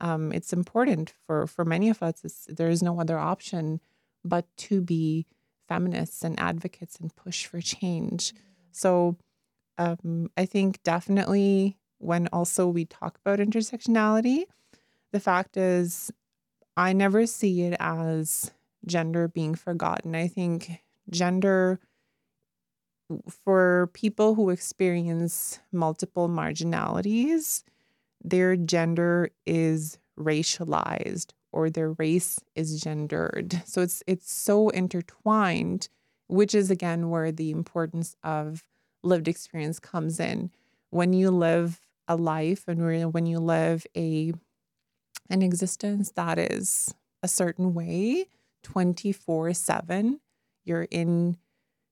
um, 0.00 0.32
it's 0.32 0.52
important 0.52 1.14
for 1.26 1.46
for 1.46 1.64
many 1.64 1.88
of 1.88 2.02
us. 2.02 2.46
There 2.48 2.68
is 2.68 2.82
no 2.82 3.00
other 3.00 3.18
option 3.18 3.80
but 4.24 4.46
to 4.56 4.80
be 4.80 5.26
feminists 5.68 6.22
and 6.24 6.38
advocates 6.38 6.98
and 6.98 7.14
push 7.14 7.46
for 7.46 7.60
change. 7.60 8.34
So 8.72 9.16
um, 9.78 10.30
I 10.36 10.46
think 10.46 10.82
definitely 10.82 11.78
when 11.98 12.28
also 12.32 12.66
we 12.66 12.84
talk 12.84 13.18
about 13.24 13.38
intersectionality, 13.38 14.44
the 15.12 15.20
fact 15.20 15.56
is, 15.56 16.12
I 16.76 16.92
never 16.92 17.26
see 17.26 17.62
it 17.62 17.76
as 17.78 18.50
gender 18.86 19.28
being 19.28 19.54
forgotten. 19.54 20.14
I 20.14 20.28
think 20.28 20.82
gender 21.10 21.80
for 23.28 23.90
people 23.92 24.34
who 24.34 24.50
experience 24.50 25.60
multiple 25.72 26.28
marginalities, 26.28 27.62
their 28.22 28.56
gender 28.56 29.30
is 29.46 29.98
racialized 30.18 31.32
or 31.52 31.70
their 31.70 31.92
race 31.92 32.40
is 32.54 32.80
gendered. 32.80 33.62
So 33.66 33.82
it's 33.82 34.02
it's 34.06 34.32
so 34.32 34.70
intertwined, 34.70 35.88
which 36.28 36.54
is 36.54 36.70
again 36.70 37.10
where 37.10 37.30
the 37.30 37.50
importance 37.50 38.16
of 38.24 38.64
lived 39.02 39.28
experience 39.28 39.78
comes 39.78 40.18
in. 40.18 40.50
When 40.90 41.12
you 41.12 41.30
live 41.30 41.80
a 42.08 42.16
life 42.16 42.64
and 42.68 43.12
when 43.12 43.26
you 43.26 43.38
live 43.38 43.86
a 43.96 44.32
an 45.30 45.42
existence 45.42 46.12
that 46.12 46.38
is 46.38 46.94
a 47.22 47.28
certain 47.28 47.74
way 47.74 48.26
24/7, 48.62 50.20
you're 50.64 50.88
in 50.90 51.36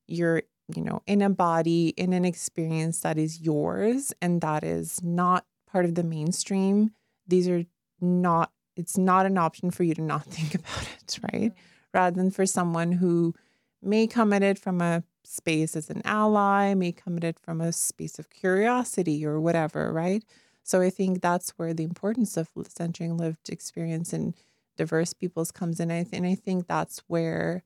you're 0.07 0.43
you 0.75 0.83
know 0.83 1.03
in 1.07 1.23
a 1.23 1.31
body 1.31 1.89
in 1.97 2.13
an 2.13 2.25
experience 2.25 3.01
that 3.01 3.19
is 3.19 3.41
yours 3.41 4.13
and 4.23 4.41
that 4.41 4.65
is 4.65 5.03
not 5.03 5.45
part 5.67 5.85
of 5.85 5.95
the 5.95 6.03
mainstream 6.03 6.93
these 7.27 7.49
are 7.49 7.65
not 8.01 8.51
it's 8.77 8.97
not 8.97 9.27
an 9.27 9.39
option 9.39 9.71
for 9.71 9.85
you 9.85 9.95
to 9.95 10.03
not 10.03 10.25
think 10.27 10.55
about 10.55 10.89
it, 11.01 11.19
right? 11.33 11.53
Rather 11.93 12.17
than 12.17 12.31
for 12.31 12.47
someone 12.47 12.93
who 12.93 13.35
may 13.83 14.07
come 14.07 14.33
at 14.33 14.43
it 14.43 14.59
from 14.59 14.81
a 14.81 15.03
space 15.25 15.77
as 15.77 15.91
an 15.91 16.03
ally, 16.05 16.75
may 16.75 16.93
come 16.93 17.17
at 17.17 17.25
it 17.25 17.39
from 17.39 17.61
a 17.61 17.73
space 17.73 18.19
of 18.19 18.31
curiosity 18.31 19.25
or 19.25 19.41
whatever, 19.41 19.93
right? 19.93 20.25
So 20.63 20.81
I 20.81 20.91
think 20.91 21.21
that's 21.23 21.51
where 21.51 21.75
the 21.75 21.85
importance 21.85 22.37
of 22.37 22.51
centering 22.69 23.17
lived 23.17 23.49
experience 23.49 24.13
and 24.13 24.35
diverse 24.77 25.13
peoples 25.13 25.51
comes 25.51 25.81
in. 25.81 25.91
And 25.91 26.27
I 26.27 26.35
think 26.35 26.67
that's 26.67 26.99
where 27.09 27.65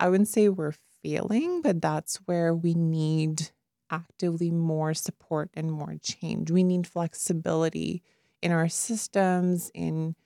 I 0.00 0.08
wouldn't 0.08 0.28
say 0.28 0.48
we're 0.48 0.74
failing, 1.02 1.62
but 1.62 1.80
that's 1.80 2.16
where 2.26 2.54
we 2.54 2.74
need 2.74 3.50
actively 3.90 4.50
more 4.50 4.94
support 4.94 5.50
and 5.54 5.70
more 5.70 5.96
change. 6.02 6.50
We 6.50 6.64
need 6.64 6.86
flexibility 6.86 8.02
in 8.42 8.52
our 8.52 8.68
systems, 8.68 9.70
in 9.74 10.16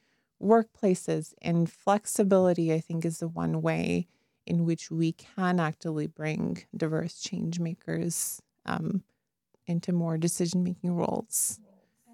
workplaces 0.42 1.34
and 1.42 1.70
flexibility, 1.70 2.72
I 2.72 2.80
think, 2.80 3.04
is 3.04 3.18
the 3.18 3.28
one 3.28 3.60
way 3.62 4.08
in 4.46 4.64
which 4.64 4.90
we 4.90 5.12
can 5.12 5.60
actively 5.60 6.06
bring 6.06 6.64
diverse 6.76 7.20
change 7.20 7.60
makers 7.60 8.40
um, 8.64 9.04
into 9.66 9.92
more 9.92 10.18
decision 10.18 10.64
making 10.64 10.92
roles. 10.94 11.60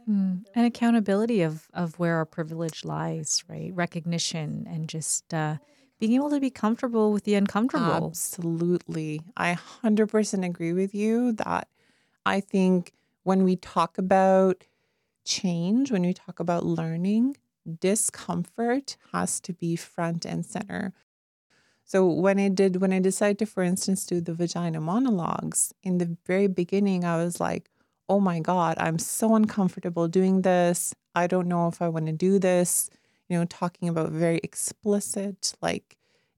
Mm. 0.09 0.45
And 0.55 0.67
accountability 0.67 1.43
of, 1.43 1.69
of 1.73 1.99
where 1.99 2.17
our 2.17 2.25
privilege 2.27 2.85
lies, 2.85 3.43
right? 3.49 3.73
Recognition 3.75 4.67
and 4.69 4.89
just 4.89 5.33
uh, 5.33 5.57
being 5.99 6.13
able 6.13 6.31
to 6.31 6.41
be 6.41 6.51
comfortable 6.51 7.13
with 7.13 7.25
the 7.25 7.35
uncomfortable. 7.35 8.09
Absolutely. 8.11 9.23
I 9.37 9.57
100% 9.83 10.45
agree 10.45 10.73
with 10.73 10.95
you 10.95 11.33
that 11.33 11.69
I 12.27 12.41
think 12.41 12.93
when 13.23 13.45
we 13.45 13.57
talk 13.57 13.99
about 13.99 14.65
change, 15.25 15.91
when 15.91 16.03
we 16.03 16.13
talk 16.13 16.41
about 16.41 16.65
learning, 16.65 17.37
discomfort 17.81 18.97
has 19.13 19.41
to 19.41 19.53
be 19.53 19.77
front 19.77 20.25
and 20.25 20.45
center. 20.45 20.93
So 21.85 22.07
when 22.07 22.39
I 22.39 22.49
did, 22.49 22.81
when 22.81 22.93
I 22.93 22.99
decided 22.99 23.39
to, 23.41 23.47
for 23.47 23.63
instance, 23.63 24.07
do 24.07 24.21
the 24.21 24.35
vagina 24.35 24.81
monologues, 24.81 25.73
in 25.83 25.99
the 25.99 26.17
very 26.27 26.47
beginning, 26.47 27.05
I 27.05 27.17
was 27.17 27.41
like, 27.41 27.71
oh 28.09 28.21
my 28.21 28.41
God, 28.41 28.77
I'm 28.79 28.99
so 28.99 29.35
uncomfortable 29.35 30.09
doing 30.09 30.43
this. 30.43 30.95
I 31.15 31.27
don't 31.27 31.49
know 31.49 31.69
if 31.69 31.81
I 31.81 31.89
want 31.89 32.07
to 32.07 32.13
do 32.13 32.39
this. 32.39 32.91
You 33.29 33.39
know, 33.39 33.45
talking 33.47 33.89
about 33.89 34.11
very 34.11 34.39
explicit, 34.43 35.55
like, 35.63 35.97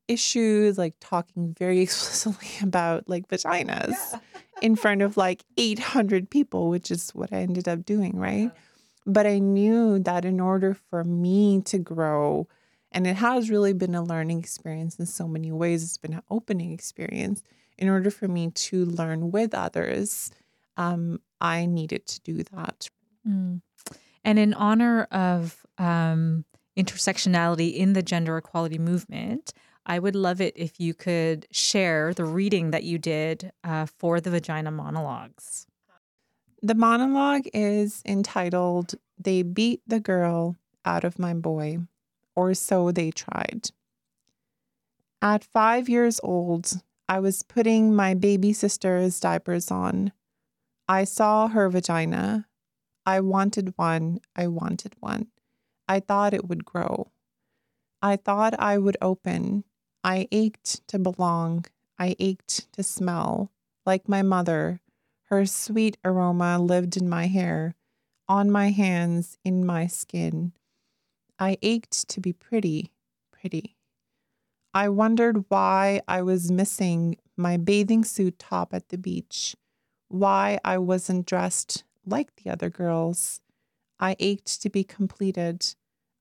issues, 0.09 0.79
like 0.79 0.95
talking 1.01 1.55
very 1.59 1.81
explicitly 1.83 2.49
about 2.63 3.09
like 3.09 3.29
vaginas 3.29 3.91
yeah. 4.13 4.19
in 4.63 4.77
front 4.77 5.03
of 5.03 5.17
like 5.17 5.45
800 5.57 6.31
people, 6.31 6.69
which 6.69 6.91
is 6.91 7.11
what 7.11 7.33
I 7.33 7.39
ended 7.39 7.69
up 7.69 7.85
doing, 7.85 8.17
right? 8.17 8.51
Yeah. 8.55 8.61
But 9.07 9.27
I 9.27 9.39
knew 9.39 9.99
that 10.01 10.25
in 10.25 10.41
order 10.41 10.75
for 10.75 11.05
me 11.05 11.61
to 11.63 11.79
grow, 11.79 12.49
and 12.91 13.07
it 13.07 13.17
has 13.17 13.51
really 13.51 13.73
been 13.73 13.95
a 13.95 14.03
learning 14.03 14.41
experience 14.41 14.99
in 14.99 15.07
so 15.07 15.29
many 15.29 15.53
ways, 15.53 15.85
it's 15.85 15.99
been 15.99 16.15
an 16.15 16.23
opening 16.29 16.73
experience. 16.73 17.43
In 17.79 17.89
order 17.89 18.11
for 18.11 18.27
me 18.27 18.51
to 18.51 18.85
learn 18.85 19.31
with 19.31 19.55
others, 19.55 20.33
um, 20.77 21.21
I 21.41 21.67
needed 21.67 22.07
to 22.07 22.21
do 22.21 22.43
that. 22.53 22.89
Mm. 23.27 23.61
And 24.25 24.39
in 24.39 24.55
honor 24.55 25.05
of 25.11 25.65
um, 25.79 26.45
intersectionality 26.77 27.75
in 27.75 27.93
the 27.93 28.03
gender 28.03 28.37
equality 28.37 28.79
movement, 28.79 29.53
I 29.85 29.99
would 30.01 30.17
love 30.17 30.41
it 30.41 30.55
if 30.57 30.81
you 30.81 30.95
could 30.95 31.47
share 31.53 32.13
the 32.13 32.25
reading 32.25 32.73
that 32.73 32.83
you 32.83 32.99
did 32.99 33.53
uh, 33.63 33.87
for 33.87 34.21
the 34.21 34.31
vagina 34.31 34.73
monologues. 34.73 35.67
The 36.63 36.75
monologue 36.75 37.47
is 37.55 38.03
entitled 38.05 38.95
They 39.19 39.43
Beat 39.43 39.83
the 39.87 40.01
Girl 40.01 40.57
Out 40.85 41.05
of 41.05 41.19
My 41.19 41.35
Boy, 41.35 41.79
or 42.35 42.55
So 42.55 42.91
They 42.91 43.13
Tried. 43.13 43.71
At 45.23 45.45
five 45.45 45.89
years 45.89 46.21
old, 46.23 46.73
I 47.09 47.21
was 47.21 47.45
putting 47.45 47.95
my 47.95 48.15
baby 48.15 48.53
sister's 48.53 49.21
diapers 49.21 49.71
on. 49.71 50.13
I 50.89 51.05
saw 51.05 51.49
her 51.49 51.69
vagina. 51.69 52.47
I 53.05 53.21
wanted 53.21 53.75
one. 53.77 54.21
I 54.35 54.47
wanted 54.47 54.95
one. 55.01 55.29
I 55.89 56.01
thought 56.01 56.35
it 56.35 56.49
would 56.49 56.65
grow. 56.65 57.11
I 58.03 58.17
thought 58.17 58.55
I 58.59 58.79
would 58.79 58.97
open. 59.01 59.65
I 60.05 60.29
ached 60.31 60.87
to 60.89 60.99
belong. 60.99 61.65
I 61.99 62.15
ached 62.19 62.73
to 62.73 62.83
smell. 62.83 63.51
Like 63.85 64.09
my 64.09 64.23
mother, 64.23 64.81
her 65.25 65.47
sweet 65.47 65.97
aroma 66.05 66.59
lived 66.59 66.97
in 66.97 67.09
my 67.09 67.27
hair, 67.27 67.75
on 68.29 68.51
my 68.51 68.71
hands, 68.71 69.39
in 69.45 69.67
my 69.67 69.87
skin. 69.87 70.53
I 71.39 71.59
ached 71.63 72.09
to 72.09 72.21
be 72.21 72.33
pretty, 72.33 72.93
pretty. 73.33 73.77
I 74.73 74.89
wondered 74.89 75.47
why 75.49 76.03
I 76.07 76.23
was 76.23 76.51
missing 76.51 77.17
my 77.37 77.57
bathing 77.57 78.05
suit 78.05 78.39
top 78.39 78.73
at 78.73 78.89
the 78.91 78.99
beach, 78.99 79.57
why 80.09 80.59
I 80.65 80.79
wasn't 80.79 81.27
dressed 81.27 81.85
like 82.07 82.37
the 82.37 82.51
other 82.51 82.71
girls. 82.71 83.41
I 83.99 84.17
ached 84.19 84.63
to 84.63 84.71
be 84.71 84.85
completed. 84.85 85.75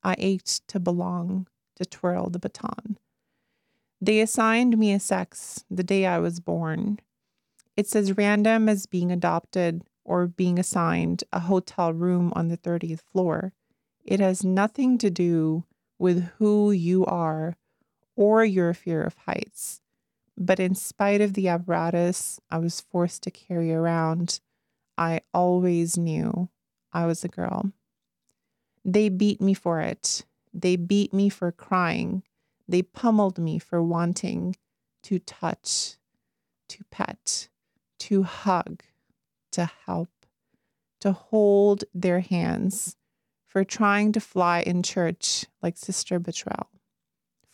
I 0.03 0.15
ached 0.17 0.67
to 0.69 0.79
belong, 0.79 1.47
to 1.75 1.85
twirl 1.85 2.29
the 2.29 2.39
baton. 2.39 2.97
They 4.01 4.19
assigned 4.19 4.77
me 4.77 4.93
a 4.93 4.99
sex 4.99 5.65
the 5.69 5.83
day 5.83 6.05
I 6.05 6.19
was 6.19 6.39
born. 6.39 6.99
It's 7.77 7.95
as 7.95 8.17
random 8.17 8.69
as 8.69 8.85
being 8.85 9.11
adopted 9.11 9.83
or 10.03 10.27
being 10.27 10.59
assigned 10.59 11.23
a 11.33 11.41
hotel 11.41 11.93
room 11.93 12.31
on 12.35 12.47
the 12.47 12.57
30th 12.57 13.01
floor. 13.01 13.53
It 14.03 14.19
has 14.19 14.43
nothing 14.43 14.97
to 14.99 15.09
do 15.09 15.63
with 15.97 16.29
who 16.37 16.71
you 16.71 17.05
are 17.05 17.57
or 18.15 18.45
your 18.45 18.73
fear 18.73 19.01
of 19.01 19.15
heights. 19.25 19.81
But 20.37 20.59
in 20.59 20.75
spite 20.75 21.21
of 21.21 21.33
the 21.33 21.47
apparatus 21.47 22.39
I 22.49 22.57
was 22.57 22.81
forced 22.81 23.23
to 23.23 23.31
carry 23.31 23.73
around, 23.73 24.41
I 24.97 25.21
always 25.33 25.97
knew 25.97 26.49
I 26.91 27.05
was 27.05 27.23
a 27.23 27.29
girl. 27.29 27.71
They 28.83 29.09
beat 29.09 29.41
me 29.41 29.53
for 29.53 29.81
it. 29.81 30.25
They 30.53 30.75
beat 30.75 31.13
me 31.13 31.29
for 31.29 31.51
crying. 31.51 32.23
They 32.67 32.81
pummeled 32.81 33.37
me 33.37 33.59
for 33.59 33.81
wanting 33.81 34.55
to 35.03 35.19
touch, 35.19 35.97
to 36.69 36.83
pet, 36.91 37.49
to 37.99 38.23
hug, 38.23 38.83
to 39.51 39.69
help, 39.85 40.09
to 41.01 41.11
hold 41.11 41.83
their 41.93 42.21
hands, 42.21 42.95
for 43.45 43.63
trying 43.63 44.11
to 44.11 44.19
fly 44.19 44.61
in 44.61 44.83
church 44.83 45.45
like 45.61 45.77
Sister 45.77 46.19
Bertrille, 46.19 46.69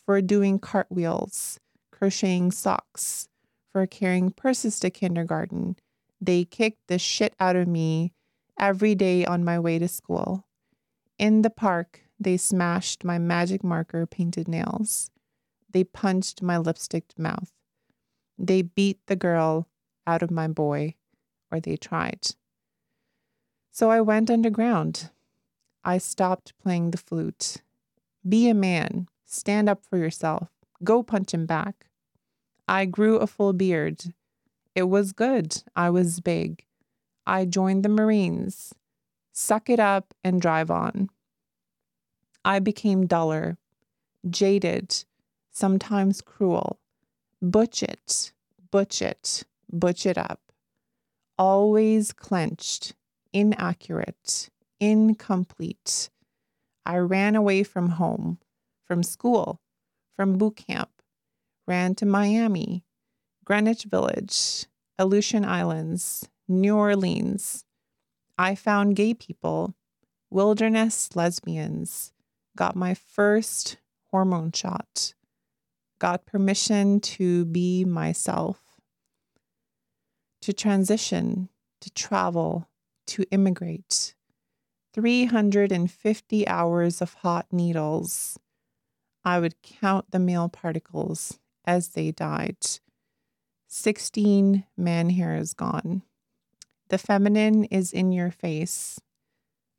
for 0.04 0.20
doing 0.20 0.58
cartwheels, 0.58 1.60
crocheting 2.02 2.50
socks, 2.50 3.28
for 3.70 3.86
carrying 3.86 4.32
purses 4.32 4.80
to 4.80 4.90
kindergarten. 4.90 5.76
They 6.20 6.42
kicked 6.42 6.88
the 6.88 6.98
shit 6.98 7.32
out 7.38 7.54
of 7.54 7.68
me 7.68 8.12
every 8.58 8.96
day 8.96 9.24
on 9.24 9.44
my 9.44 9.60
way 9.60 9.78
to 9.78 9.86
school. 9.86 10.44
In 11.16 11.42
the 11.42 11.48
park, 11.48 12.00
they 12.18 12.36
smashed 12.36 13.04
my 13.04 13.20
magic 13.20 13.62
marker 13.62 14.04
painted 14.04 14.48
nails. 14.48 15.12
They 15.70 15.84
punched 15.84 16.42
my 16.42 16.58
lipsticked 16.58 17.16
mouth. 17.20 17.52
They 18.36 18.62
beat 18.62 18.98
the 19.06 19.14
girl 19.14 19.68
out 20.04 20.24
of 20.24 20.30
my 20.32 20.48
boy, 20.48 20.96
or 21.52 21.60
they 21.60 21.76
tried. 21.76 22.34
So 23.70 23.92
I 23.92 24.00
went 24.00 24.28
underground. 24.28 25.10
I 25.84 25.98
stopped 25.98 26.52
playing 26.60 26.90
the 26.90 26.98
flute. 26.98 27.58
Be 28.28 28.48
a 28.48 28.54
man. 28.54 29.06
Stand 29.24 29.68
up 29.68 29.84
for 29.84 29.98
yourself. 29.98 30.48
Go 30.82 31.04
punch 31.04 31.32
him 31.32 31.46
back. 31.46 31.86
I 32.72 32.86
grew 32.86 33.18
a 33.18 33.26
full 33.26 33.52
beard. 33.52 34.14
It 34.74 34.84
was 34.84 35.12
good. 35.12 35.62
I 35.76 35.90
was 35.90 36.20
big. 36.20 36.64
I 37.26 37.44
joined 37.44 37.82
the 37.82 37.90
Marines. 37.90 38.72
Suck 39.30 39.68
it 39.68 39.78
up 39.78 40.14
and 40.24 40.40
drive 40.40 40.70
on. 40.70 41.10
I 42.46 42.60
became 42.60 43.06
duller, 43.06 43.58
jaded, 44.30 45.04
sometimes 45.50 46.22
cruel. 46.22 46.80
Butch 47.42 47.82
it, 47.82 48.32
butch 48.70 49.02
it, 49.02 49.44
butch 49.70 50.06
it 50.06 50.16
up. 50.16 50.40
Always 51.36 52.10
clenched, 52.10 52.94
inaccurate, 53.34 54.48
incomplete. 54.80 56.08
I 56.86 56.96
ran 56.96 57.36
away 57.36 57.64
from 57.64 57.90
home, 57.90 58.38
from 58.82 59.02
school, 59.02 59.60
from 60.16 60.38
boot 60.38 60.56
camp, 60.56 61.01
ran 61.72 61.94
to 61.94 62.04
Miami, 62.04 62.84
Greenwich 63.46 63.84
Village, 63.84 64.66
Aleutian 64.98 65.42
Islands, 65.42 66.28
New 66.46 66.76
Orleans. 66.76 67.64
I 68.36 68.54
found 68.54 68.94
gay 68.94 69.14
people, 69.14 69.74
wilderness 70.28 71.16
lesbians, 71.16 72.12
got 72.58 72.76
my 72.76 72.92
first 72.92 73.78
hormone 74.10 74.52
shot, 74.52 75.14
got 75.98 76.26
permission 76.26 77.00
to 77.00 77.46
be 77.46 77.86
myself, 77.86 78.60
to 80.42 80.52
transition, 80.52 81.48
to 81.80 81.88
travel, 81.88 82.68
to 83.06 83.24
immigrate. 83.30 84.14
350 84.92 86.46
hours 86.46 87.00
of 87.00 87.14
hot 87.14 87.46
needles. 87.50 88.38
I 89.24 89.40
would 89.40 89.62
count 89.62 90.10
the 90.10 90.18
male 90.18 90.50
particles 90.50 91.38
as 91.64 91.88
they 91.88 92.10
died. 92.10 92.58
16 93.68 94.64
man 94.76 95.10
hairs 95.10 95.54
gone. 95.54 96.02
The 96.88 96.98
feminine 96.98 97.64
is 97.64 97.92
in 97.92 98.12
your 98.12 98.30
face. 98.30 99.00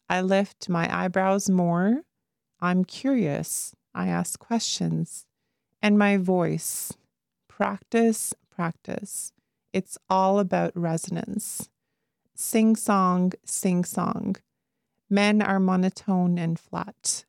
I 0.09 0.21
lift 0.21 0.67
my 0.69 0.87
eyebrows 0.91 1.49
more. 1.49 2.01
I'm 2.59 2.85
curious. 2.85 3.75
I 3.93 4.07
ask 4.07 4.39
questions. 4.39 5.25
And 5.81 5.97
my 5.97 6.17
voice. 6.17 6.93
Practice, 7.47 8.33
practice. 8.49 9.31
It's 9.71 9.97
all 10.09 10.39
about 10.39 10.71
resonance. 10.75 11.69
Sing 12.35 12.75
song, 12.75 13.33
sing 13.45 13.83
song. 13.83 14.35
Men 15.09 15.41
are 15.41 15.59
monotone 15.59 16.39
and 16.39 16.59
flat. 16.59 17.25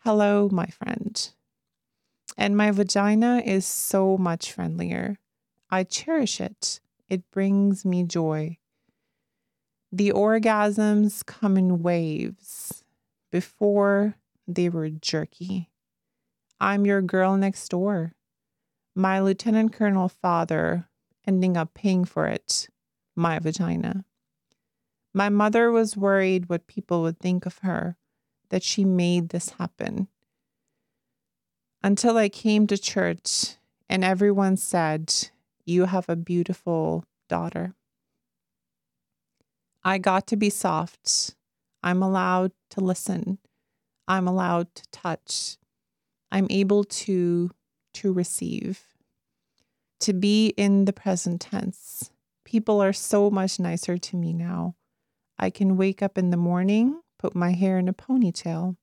Hello, 0.00 0.48
my 0.50 0.66
friend. 0.66 1.30
And 2.36 2.56
my 2.56 2.70
vagina 2.70 3.42
is 3.44 3.66
so 3.66 4.16
much 4.16 4.52
friendlier. 4.52 5.16
I 5.70 5.84
cherish 5.84 6.40
it. 6.40 6.80
It 7.08 7.30
brings 7.30 7.84
me 7.84 8.04
joy. 8.04 8.58
The 9.90 10.10
orgasms 10.12 11.24
come 11.24 11.56
in 11.56 11.82
waves. 11.82 12.84
Before 13.30 14.16
they 14.46 14.68
were 14.68 14.90
jerky. 14.90 15.70
I'm 16.60 16.86
your 16.86 17.02
girl 17.02 17.36
next 17.36 17.68
door. 17.68 18.12
My 18.94 19.20
lieutenant 19.20 19.72
colonel 19.72 20.08
father 20.08 20.88
ending 21.26 21.56
up 21.56 21.74
paying 21.74 22.04
for 22.04 22.26
it, 22.26 22.68
my 23.16 23.38
vagina. 23.38 24.04
My 25.14 25.28
mother 25.28 25.70
was 25.70 25.96
worried 25.96 26.48
what 26.48 26.66
people 26.66 27.02
would 27.02 27.18
think 27.18 27.46
of 27.46 27.58
her, 27.58 27.96
that 28.50 28.62
she 28.62 28.84
made 28.84 29.28
this 29.28 29.50
happen 29.50 30.08
until 31.82 32.16
I 32.16 32.28
came 32.28 32.66
to 32.68 32.78
church 32.78 33.56
and 33.88 34.04
everyone 34.04 34.56
said, 34.56 35.12
You 35.64 35.86
have 35.86 36.08
a 36.08 36.16
beautiful 36.16 37.04
daughter. 37.28 37.74
I 39.84 39.98
got 39.98 40.26
to 40.28 40.36
be 40.36 40.50
soft. 40.50 41.34
I'm 41.82 42.02
allowed 42.02 42.52
to 42.70 42.80
listen. 42.80 43.38
I'm 44.06 44.28
allowed 44.28 44.74
to 44.76 44.82
touch. 44.92 45.56
I'm 46.30 46.46
able 46.50 46.84
to 46.84 47.50
to 47.94 48.12
receive. 48.12 48.84
To 50.00 50.12
be 50.12 50.48
in 50.56 50.86
the 50.86 50.92
present 50.92 51.40
tense. 51.40 52.10
People 52.44 52.82
are 52.82 52.92
so 52.92 53.30
much 53.30 53.60
nicer 53.60 53.98
to 53.98 54.16
me 54.16 54.32
now. 54.32 54.74
I 55.38 55.50
can 55.50 55.76
wake 55.76 56.02
up 56.02 56.16
in 56.16 56.30
the 56.30 56.36
morning, 56.36 57.00
put 57.18 57.34
my 57.34 57.52
hair 57.52 57.78
in 57.78 57.88
a 57.88 57.92
ponytail. 57.92 58.76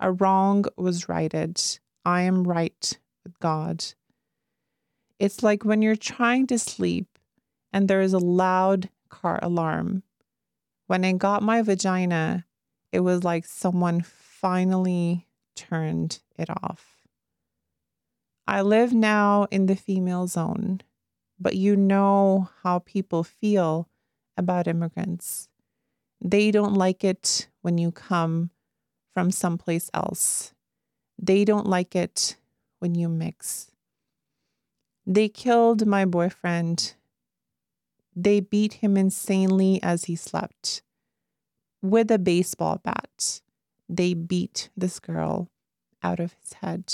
A 0.00 0.12
wrong 0.12 0.64
was 0.76 1.08
righted. 1.08 1.60
I 2.04 2.22
am 2.22 2.44
right 2.44 2.98
with 3.24 3.38
God. 3.40 3.84
It's 5.18 5.42
like 5.42 5.64
when 5.64 5.82
you're 5.82 5.96
trying 5.96 6.46
to 6.48 6.58
sleep 6.58 7.18
and 7.72 7.88
there 7.88 8.00
is 8.00 8.12
a 8.12 8.18
loud 8.18 8.90
car 9.08 9.38
alarm. 9.42 10.02
When 10.86 11.04
I 11.04 11.12
got 11.12 11.42
my 11.42 11.62
vagina, 11.62 12.46
it 12.92 13.00
was 13.00 13.24
like 13.24 13.46
someone 13.46 14.02
finally 14.02 15.26
turned 15.56 16.20
it 16.36 16.48
off. 16.50 17.02
I 18.46 18.60
live 18.60 18.92
now 18.92 19.46
in 19.50 19.66
the 19.66 19.76
female 19.76 20.26
zone, 20.26 20.82
but 21.40 21.56
you 21.56 21.76
know 21.76 22.50
how 22.62 22.80
people 22.80 23.24
feel 23.24 23.88
about 24.36 24.68
immigrants. 24.68 25.48
They 26.20 26.50
don't 26.50 26.74
like 26.74 27.04
it 27.04 27.48
when 27.62 27.78
you 27.78 27.90
come 27.90 28.50
from 29.14 29.30
someplace 29.30 29.90
else. 29.94 30.53
They 31.18 31.44
don't 31.44 31.66
like 31.66 31.96
it 31.96 32.36
when 32.80 32.94
you 32.94 33.08
mix. 33.08 33.70
They 35.06 35.28
killed 35.28 35.86
my 35.86 36.04
boyfriend. 36.04 36.94
They 38.16 38.40
beat 38.40 38.74
him 38.74 38.96
insanely 38.96 39.82
as 39.82 40.04
he 40.04 40.16
slept. 40.16 40.82
with 41.82 42.10
a 42.10 42.18
baseball 42.18 42.80
bat, 42.82 43.40
they 43.88 44.14
beat 44.14 44.70
this 44.76 44.98
girl 45.00 45.50
out 46.02 46.18
of 46.20 46.32
his 46.40 46.54
head. 46.54 46.92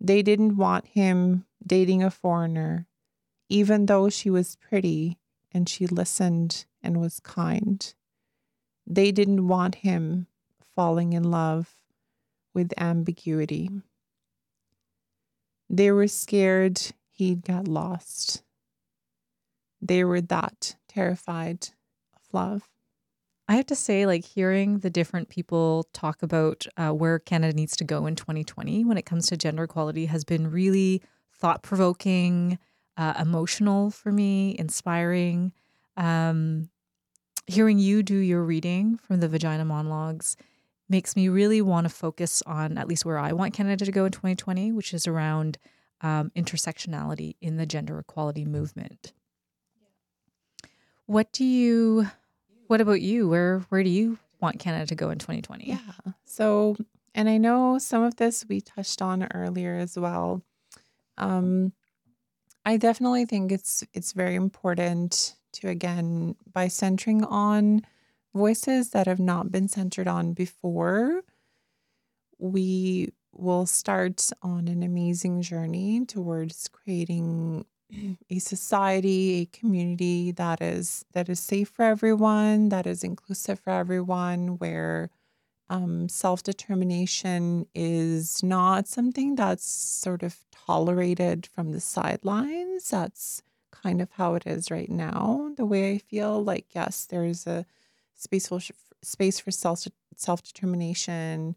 They 0.00 0.22
didn't 0.22 0.56
want 0.56 0.86
him 0.88 1.44
dating 1.64 2.02
a 2.02 2.10
foreigner, 2.10 2.86
even 3.48 3.86
though 3.86 4.08
she 4.08 4.30
was 4.30 4.56
pretty 4.56 5.18
and 5.52 5.68
she 5.68 5.86
listened 5.86 6.64
and 6.82 7.00
was 7.00 7.20
kind. 7.20 7.94
They 8.86 9.12
didn't 9.12 9.46
want 9.48 9.76
him 9.76 10.26
falling 10.74 11.12
in 11.12 11.24
love 11.24 11.76
with 12.54 12.72
ambiguity. 12.76 13.70
They 15.70 15.90
were 15.90 16.08
scared 16.08 16.80
he'd 17.10 17.44
got 17.44 17.68
lost. 17.68 18.42
They 19.80 20.04
were 20.04 20.20
that 20.20 20.76
terrified 20.88 21.68
of 22.14 22.22
love. 22.32 22.68
I 23.48 23.56
have 23.56 23.66
to 23.66 23.76
say, 23.76 24.06
like 24.06 24.24
hearing 24.24 24.78
the 24.78 24.90
different 24.90 25.28
people 25.28 25.88
talk 25.92 26.22
about 26.22 26.66
uh, 26.76 26.90
where 26.90 27.18
Canada 27.18 27.54
needs 27.54 27.76
to 27.76 27.84
go 27.84 28.06
in 28.06 28.14
2020 28.14 28.84
when 28.84 28.96
it 28.96 29.06
comes 29.06 29.26
to 29.26 29.36
gender 29.36 29.64
equality 29.64 30.06
has 30.06 30.24
been 30.24 30.50
really 30.50 31.02
thought 31.34 31.62
provoking, 31.62 32.58
uh, 32.96 33.14
emotional 33.18 33.90
for 33.90 34.12
me, 34.12 34.56
inspiring. 34.58 35.52
Um, 35.96 36.70
hearing 37.46 37.78
you 37.78 38.02
do 38.02 38.16
your 38.16 38.42
reading 38.42 38.96
from 38.96 39.20
the 39.20 39.28
Vagina 39.28 39.64
Monologues 39.64 40.36
makes 40.92 41.16
me 41.16 41.28
really 41.28 41.62
want 41.62 41.86
to 41.86 41.88
focus 41.88 42.42
on 42.46 42.76
at 42.76 42.86
least 42.86 43.04
where 43.04 43.18
I 43.18 43.32
want 43.32 43.54
Canada 43.54 43.86
to 43.86 43.90
go 43.90 44.04
in 44.04 44.12
2020, 44.12 44.70
which 44.70 44.92
is 44.92 45.08
around 45.08 45.58
um, 46.02 46.30
intersectionality 46.36 47.36
in 47.40 47.56
the 47.56 47.64
gender 47.64 47.98
equality 47.98 48.44
movement. 48.44 49.14
What 51.06 51.32
do 51.32 51.44
you? 51.44 52.06
What 52.66 52.80
about 52.80 53.00
you? 53.00 53.28
Where 53.28 53.60
where 53.70 53.82
do 53.82 53.90
you 53.90 54.18
want 54.40 54.58
Canada 54.58 54.86
to 54.86 54.94
go 54.94 55.10
in 55.10 55.18
2020? 55.18 55.64
Yeah. 55.66 55.78
So, 56.24 56.76
and 57.14 57.28
I 57.28 57.38
know 57.38 57.78
some 57.78 58.02
of 58.02 58.16
this 58.16 58.44
we 58.48 58.60
touched 58.60 59.00
on 59.00 59.26
earlier 59.34 59.76
as 59.76 59.98
well. 59.98 60.42
Um, 61.16 61.72
I 62.64 62.76
definitely 62.76 63.24
think 63.24 63.50
it's 63.50 63.82
it's 63.94 64.12
very 64.12 64.34
important 64.34 65.36
to 65.54 65.68
again 65.68 66.36
by 66.52 66.68
centering 66.68 67.24
on 67.24 67.82
voices 68.34 68.90
that 68.90 69.06
have 69.06 69.20
not 69.20 69.52
been 69.52 69.68
centered 69.68 70.08
on 70.08 70.32
before. 70.34 71.22
We 72.38 73.12
will 73.32 73.66
start 73.66 74.30
on 74.42 74.68
an 74.68 74.82
amazing 74.82 75.42
journey 75.42 76.04
towards 76.04 76.68
creating 76.68 77.64
a 78.30 78.38
society, 78.38 79.42
a 79.42 79.46
community 79.58 80.32
that 80.32 80.60
is 80.60 81.04
that 81.12 81.28
is 81.28 81.40
safe 81.40 81.68
for 81.68 81.84
everyone, 81.84 82.68
that 82.70 82.86
is 82.86 83.04
inclusive 83.04 83.60
for 83.60 83.70
everyone, 83.70 84.58
where 84.58 85.10
um, 85.70 86.08
self 86.08 86.42
determination 86.42 87.66
is 87.74 88.42
not 88.42 88.88
something 88.88 89.36
that's 89.36 89.66
sort 89.66 90.22
of 90.22 90.38
tolerated 90.52 91.46
from 91.46 91.72
the 91.72 91.80
sidelines. 91.80 92.90
That's 92.90 93.42
kind 93.72 94.00
of 94.02 94.10
how 94.12 94.34
it 94.34 94.46
is 94.46 94.70
right 94.70 94.90
now. 94.90 95.52
The 95.56 95.66
way 95.66 95.94
I 95.94 95.98
feel 95.98 96.42
like 96.44 96.74
yes, 96.74 97.06
there's 97.06 97.46
a 97.46 97.66
space 98.22 98.48
for 98.48 98.60
space 99.02 99.40
for 99.40 99.50
self 99.50 99.86
self 100.16 100.42
determination, 100.42 101.56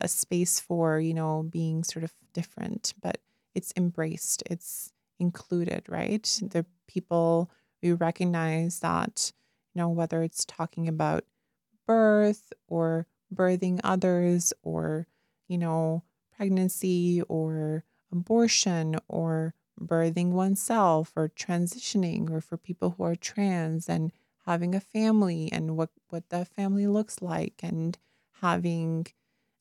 a 0.00 0.08
space 0.08 0.60
for 0.60 1.00
you 1.00 1.14
know 1.14 1.42
being 1.50 1.82
sort 1.84 2.04
of 2.04 2.12
different, 2.32 2.94
but 3.00 3.18
it's 3.54 3.72
embraced. 3.76 4.42
It's 4.50 4.92
included, 5.18 5.84
right? 5.88 6.22
The 6.42 6.64
people 6.86 7.50
we 7.82 7.92
recognize 7.92 8.80
that, 8.80 9.32
you 9.74 9.80
know, 9.80 9.88
whether 9.88 10.22
it's 10.22 10.44
talking 10.44 10.88
about 10.88 11.24
birth 11.86 12.52
or 12.68 13.06
birthing 13.34 13.80
others 13.84 14.52
or, 14.62 15.06
you 15.48 15.58
know, 15.58 16.02
pregnancy 16.36 17.22
or 17.28 17.84
abortion 18.12 18.96
or 19.08 19.54
birthing 19.80 20.30
oneself 20.32 21.12
or 21.16 21.28
transitioning 21.28 22.30
or 22.30 22.40
for 22.40 22.56
people 22.56 22.94
who 22.96 23.04
are 23.04 23.16
trans 23.16 23.88
and 23.88 24.12
having 24.48 24.74
a 24.74 24.80
family 24.80 25.50
and 25.52 25.76
what 25.76 25.90
what 26.08 26.28
that 26.30 26.48
family 26.48 26.86
looks 26.86 27.16
like 27.20 27.56
and 27.62 27.98
having 28.40 29.06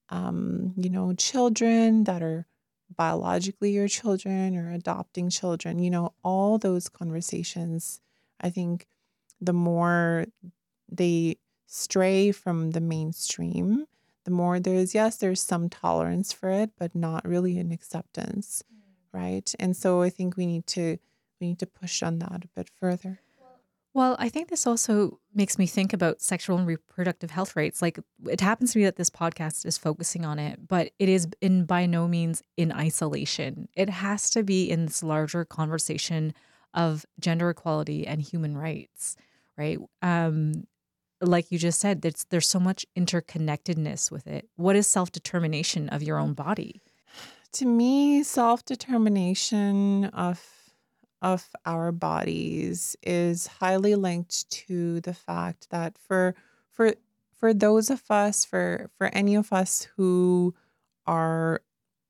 um 0.10 0.73
you 0.78 0.89
know 0.89 1.13
children 1.13 2.06
that 2.06 2.21
are 2.23 2.47
biologically 2.95 3.71
your 3.71 3.88
children 3.88 4.56
or 4.56 4.71
adopting 4.71 5.30
children, 5.30 5.80
you 5.80 5.89
know, 5.89 6.13
all 6.23 6.58
those 6.58 6.89
conversations, 6.89 8.02
I 8.39 8.50
think 8.50 8.88
the 9.41 9.54
more 9.54 10.26
they 10.89 11.38
stray 11.65 12.32
from 12.32 12.71
the 12.71 12.82
mainstream, 12.82 13.86
the 14.23 14.32
more 14.32 14.60
there's, 14.60 14.95
yes, 14.95 15.17
there's 15.17 15.41
some 15.41 15.69
tolerance 15.69 16.32
for 16.32 16.50
it, 16.50 16.71
but 16.78 16.95
not 16.95 17.28
really 17.28 17.58
an 17.58 17.71
acceptance. 17.71 18.63
Mm. 18.73 18.78
Right. 19.19 19.56
And 19.60 19.76
so 19.76 20.02
I 20.02 20.10
think 20.10 20.38
we 20.38 20.45
need 20.45 20.67
to 20.67 20.97
we 21.39 21.47
need 21.47 21.60
to 21.60 21.65
push 21.65 22.04
on 22.04 22.19
that 22.19 22.43
a 22.43 22.47
bit 22.56 22.69
further. 22.80 23.21
Well, 23.98 24.16
I 24.20 24.30
think 24.30 24.50
this 24.50 24.68
also 24.68 25.20
makes 25.34 25.58
me 25.58 25.66
think 25.66 25.92
about 25.92 26.22
sexual 26.22 26.56
and 26.60 26.68
reproductive 26.68 27.32
health 27.32 27.56
rights. 27.56 27.82
Like 27.82 28.00
it 28.30 28.42
happens 28.42 28.72
to 28.74 28.78
be 28.78 28.86
that 28.86 28.96
this 28.96 29.10
podcast 29.10 29.66
is 29.66 29.80
focusing 29.80 30.24
on 30.24 30.38
it, 30.38 30.68
but 30.68 30.92
it 31.00 31.10
is 31.10 31.28
in 31.42 31.66
by 31.66 31.88
no 31.88 32.08
means 32.08 32.44
in 32.58 32.72
isolation. 32.72 33.70
It 33.74 33.90
has 33.90 34.30
to 34.30 34.44
be 34.44 34.70
in 34.70 34.86
this 34.86 35.02
larger 35.02 35.46
conversation 35.46 36.36
of 36.76 37.08
gender 37.20 37.50
equality 37.50 38.06
and 38.06 38.22
human 38.22 38.56
rights, 38.56 39.16
right? 39.58 39.80
Um, 40.04 40.68
like 41.20 41.52
you 41.52 41.58
just 41.58 41.80
said, 41.80 42.04
there's 42.04 42.28
there's 42.30 42.48
so 42.48 42.60
much 42.60 42.86
interconnectedness 42.96 44.12
with 44.12 44.28
it. 44.28 44.48
What 44.58 44.76
is 44.76 44.86
self 44.86 45.12
determination 45.12 45.90
of 45.90 46.04
your 46.04 46.20
own 46.20 46.36
body? 46.36 46.84
To 47.54 47.66
me, 47.66 48.22
self 48.22 48.64
determination 48.64 50.06
of 50.06 50.57
of 51.22 51.50
our 51.66 51.92
bodies 51.92 52.96
is 53.04 53.48
highly 53.48 53.96
linked 53.96 54.50
to 54.50 55.02
the 55.02 55.14
fact 55.14 55.70
that 55.72 55.98
for 55.98 56.36
for 56.72 56.94
for 57.36 57.54
those 57.54 57.90
of 57.90 58.04
us 58.10 58.46
for 58.46 58.90
for 58.98 59.08
any 59.08 59.36
of 59.36 59.52
us 59.52 59.88
who 59.96 60.54
are 61.06 61.62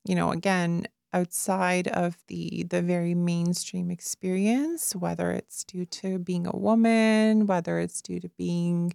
you 0.06 0.15
know 0.15 0.32
again 0.32 0.88
outside 1.13 1.88
of 1.88 2.17
the 2.28 2.63
the 2.70 2.82
very 2.82 3.15
mainstream 3.15 3.89
experience 3.89 4.96
whether 4.96 5.32
it's 5.32 5.63
due 5.63 5.86
to 5.86 6.20
being 6.20 6.46
a 6.46 6.56
woman 6.56 7.48
whether 7.48 7.80
it's 7.80 8.02
due 8.02 8.20
to 8.20 8.30
being 8.30 8.93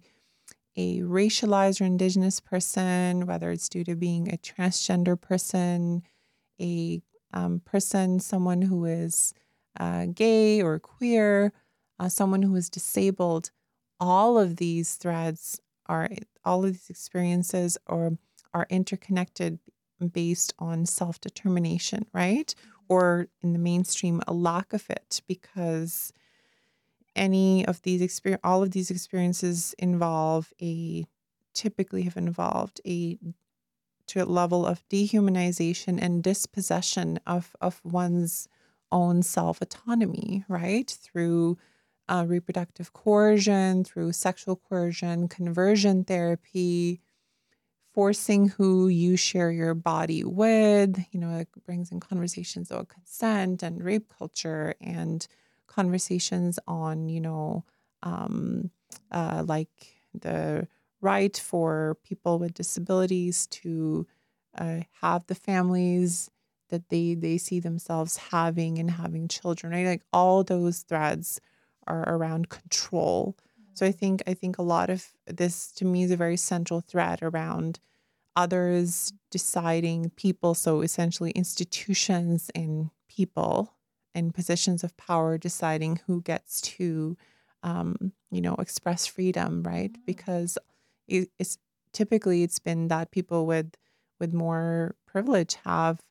a 0.75 0.99
racialized 0.99 1.81
or 1.81 1.85
indigenous 1.85 2.39
person 2.39 3.25
whether 3.25 3.49
it's 3.51 3.67
due 3.67 3.83
to 3.83 3.95
being 3.95 4.31
a 4.31 4.37
transgender 4.37 5.19
person 5.19 6.03
a 6.61 7.01
um, 7.33 7.59
person 7.65 8.19
someone 8.19 8.61
who 8.61 8.85
is 8.85 9.33
uh, 9.79 10.07
gay 10.13 10.61
or 10.61 10.79
queer, 10.79 11.53
uh, 11.99 12.09
someone 12.09 12.41
who 12.41 12.55
is 12.55 12.69
disabled, 12.69 13.51
all 13.99 14.37
of 14.37 14.57
these 14.57 14.95
threads 14.95 15.59
are 15.87 16.09
all 16.45 16.65
of 16.65 16.71
these 16.71 16.89
experiences 16.89 17.77
are 17.87 18.11
are 18.53 18.67
interconnected 18.69 19.59
based 20.11 20.53
on 20.59 20.85
self 20.85 21.19
determination, 21.19 22.05
right? 22.13 22.53
Or 22.89 23.27
in 23.41 23.53
the 23.53 23.59
mainstream, 23.59 24.21
a 24.27 24.33
lack 24.33 24.73
of 24.73 24.89
it, 24.89 25.21
because 25.27 26.11
any 27.15 27.65
of 27.65 27.81
these 27.83 28.01
experience, 28.01 28.41
all 28.43 28.63
of 28.63 28.71
these 28.71 28.91
experiences 28.91 29.75
involve 29.77 30.53
a 30.61 31.05
typically 31.53 32.03
have 32.03 32.17
involved 32.17 32.81
a 32.85 33.17
to 34.07 34.23
a 34.23 34.25
level 34.25 34.65
of 34.65 34.87
dehumanization 34.89 35.99
and 36.01 36.23
dispossession 36.23 37.19
of 37.25 37.55
of 37.61 37.79
one's 37.83 38.47
own 38.93 39.23
self 39.23 39.61
autonomy, 39.61 40.45
right? 40.49 40.89
Through 41.03 41.59
uh, 42.09 42.25
reproductive 42.27 42.93
coercion, 42.93 43.83
through 43.85 44.13
sexual 44.13 44.57
coercion, 44.57 45.29
conversion 45.29 46.05
therapy, 46.05 47.01
forcing 47.93 48.49
who 48.49 48.87
you 48.87 49.15
share 49.17 49.51
your 49.51 49.73
body 49.75 50.23
with. 50.23 50.97
You 51.11 51.19
know, 51.19 51.37
it 51.39 51.47
brings 51.65 51.91
in 51.91 51.99
conversations 51.99 52.71
about 52.71 52.89
consent 52.89 53.63
and 53.63 53.83
rape 53.83 54.11
culture 54.17 54.75
and 54.81 55.25
conversations 55.67 56.59
on, 56.67 57.09
you 57.09 57.21
know, 57.21 57.65
um, 58.03 58.71
uh, 59.11 59.43
like 59.47 59.69
the 60.13 60.67
right 61.01 61.37
for 61.37 61.97
people 62.03 62.39
with 62.39 62.53
disabilities 62.53 63.47
to 63.47 64.07
uh, 64.57 64.81
have 65.01 65.25
the 65.27 65.35
families 65.35 66.29
that 66.73 66.89
they 66.89 67.13
they 67.13 67.37
see 67.37 67.59
themselves 67.59 68.17
having 68.17 68.77
and 68.79 68.91
having 68.91 69.27
children 69.27 69.71
right? 69.71 69.85
Like 69.85 70.03
all 70.11 70.43
those 70.43 70.79
threads 70.81 71.39
are 71.87 72.03
around 72.07 72.49
control. 72.49 73.37
So 73.75 73.85
i 73.85 73.91
think 73.91 74.21
i 74.27 74.33
think 74.35 74.57
a 74.57 74.69
lot 74.75 74.89
of 74.89 75.07
this 75.25 75.71
to 75.77 75.85
me 75.85 76.03
is 76.03 76.11
a 76.11 76.23
very 76.25 76.37
central 76.37 76.81
thread 76.81 77.19
around 77.23 77.79
others 78.35 79.13
deciding 79.31 80.09
people. 80.11 80.53
So 80.53 80.81
essentially 80.81 81.31
institutions 81.31 82.49
and 82.55 82.89
people 83.07 83.73
in 84.15 84.31
positions 84.31 84.83
of 84.83 84.95
power 84.97 85.37
deciding 85.37 86.01
who 86.07 86.21
gets 86.21 86.61
to 86.61 87.17
um, 87.63 88.11
you 88.29 88.41
know, 88.41 88.55
express 88.55 89.07
freedom, 89.07 89.63
right? 89.63 89.95
Because 90.05 90.57
it, 91.07 91.29
it's 91.39 91.57
typically 91.93 92.43
it's 92.43 92.59
been 92.59 92.89
that 92.89 93.11
people 93.11 93.45
with 93.45 93.75
with 94.19 94.33
more 94.33 94.95
privilege 95.05 95.55
have 95.65 96.01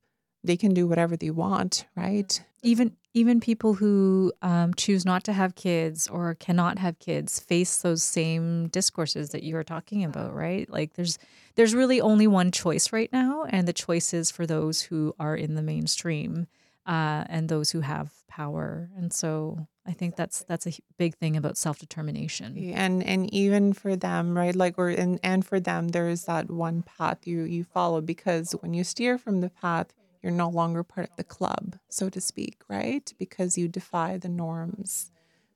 they 0.45 0.57
can 0.57 0.74
do 0.74 0.86
whatever 0.86 1.16
they 1.16 1.30
want, 1.30 1.86
right? 1.97 2.43
Even 2.62 2.97
even 3.14 3.40
people 3.40 3.74
who 3.74 4.32
um, 4.40 4.72
choose 4.74 5.05
not 5.05 5.22
to 5.24 5.32
have 5.32 5.55
kids 5.55 6.09
or 6.09 6.34
cannot 6.34 6.78
have 6.78 6.99
kids 6.99 7.40
face 7.40 7.78
those 7.78 8.03
same 8.03 8.68
discourses 8.68 9.30
that 9.30 9.43
you 9.43 9.55
were 9.55 9.64
talking 9.64 10.03
about, 10.03 10.34
right? 10.34 10.68
Like 10.70 10.95
there's 10.95 11.18
there's 11.55 11.74
really 11.74 12.01
only 12.01 12.26
one 12.26 12.51
choice 12.51 12.93
right 12.93 13.12
now, 13.12 13.45
and 13.49 13.68
the 13.68 13.72
choice 13.72 14.14
is 14.14 14.30
for 14.30 14.47
those 14.47 14.82
who 14.82 15.14
are 15.18 15.36
in 15.36 15.55
the 15.55 15.62
mainstream 15.62 16.47
uh, 16.86 17.24
and 17.28 17.49
those 17.49 17.70
who 17.70 17.80
have 17.80 18.11
power. 18.28 18.88
And 18.97 19.12
so 19.12 19.66
I 19.86 19.93
think 19.93 20.16
that's 20.16 20.45
that's 20.45 20.66
a 20.66 20.72
big 20.97 21.16
thing 21.16 21.36
about 21.36 21.59
self 21.59 21.78
determination. 21.78 22.57
And 22.74 23.03
and 23.03 23.32
even 23.34 23.72
for 23.72 23.97
them, 23.97 24.36
right? 24.36 24.57
Like 24.57 24.78
or 24.78 24.88
and 24.88 25.20
and 25.22 25.45
for 25.45 25.61
them, 25.61 25.88
there 25.88 26.09
is 26.09 26.24
that 26.24 26.51
one 26.51 26.82
path 26.82 27.26
you 27.26 27.43
you 27.43 27.64
follow 27.64 28.01
because 28.01 28.53
when 28.61 28.72
you 28.74 28.84
steer 28.84 29.18
from 29.18 29.40
the 29.40 29.51
path, 29.51 29.93
you're 30.22 30.32
no 30.32 30.48
longer 30.48 30.82
part 30.82 31.08
of 31.10 31.16
the 31.16 31.24
club, 31.24 31.76
so 31.88 32.08
to 32.08 32.20
speak, 32.20 32.62
right? 32.68 33.12
Because 33.18 33.58
you 33.58 33.68
defy 33.68 34.18
the 34.18 34.28
norms. 34.28 35.10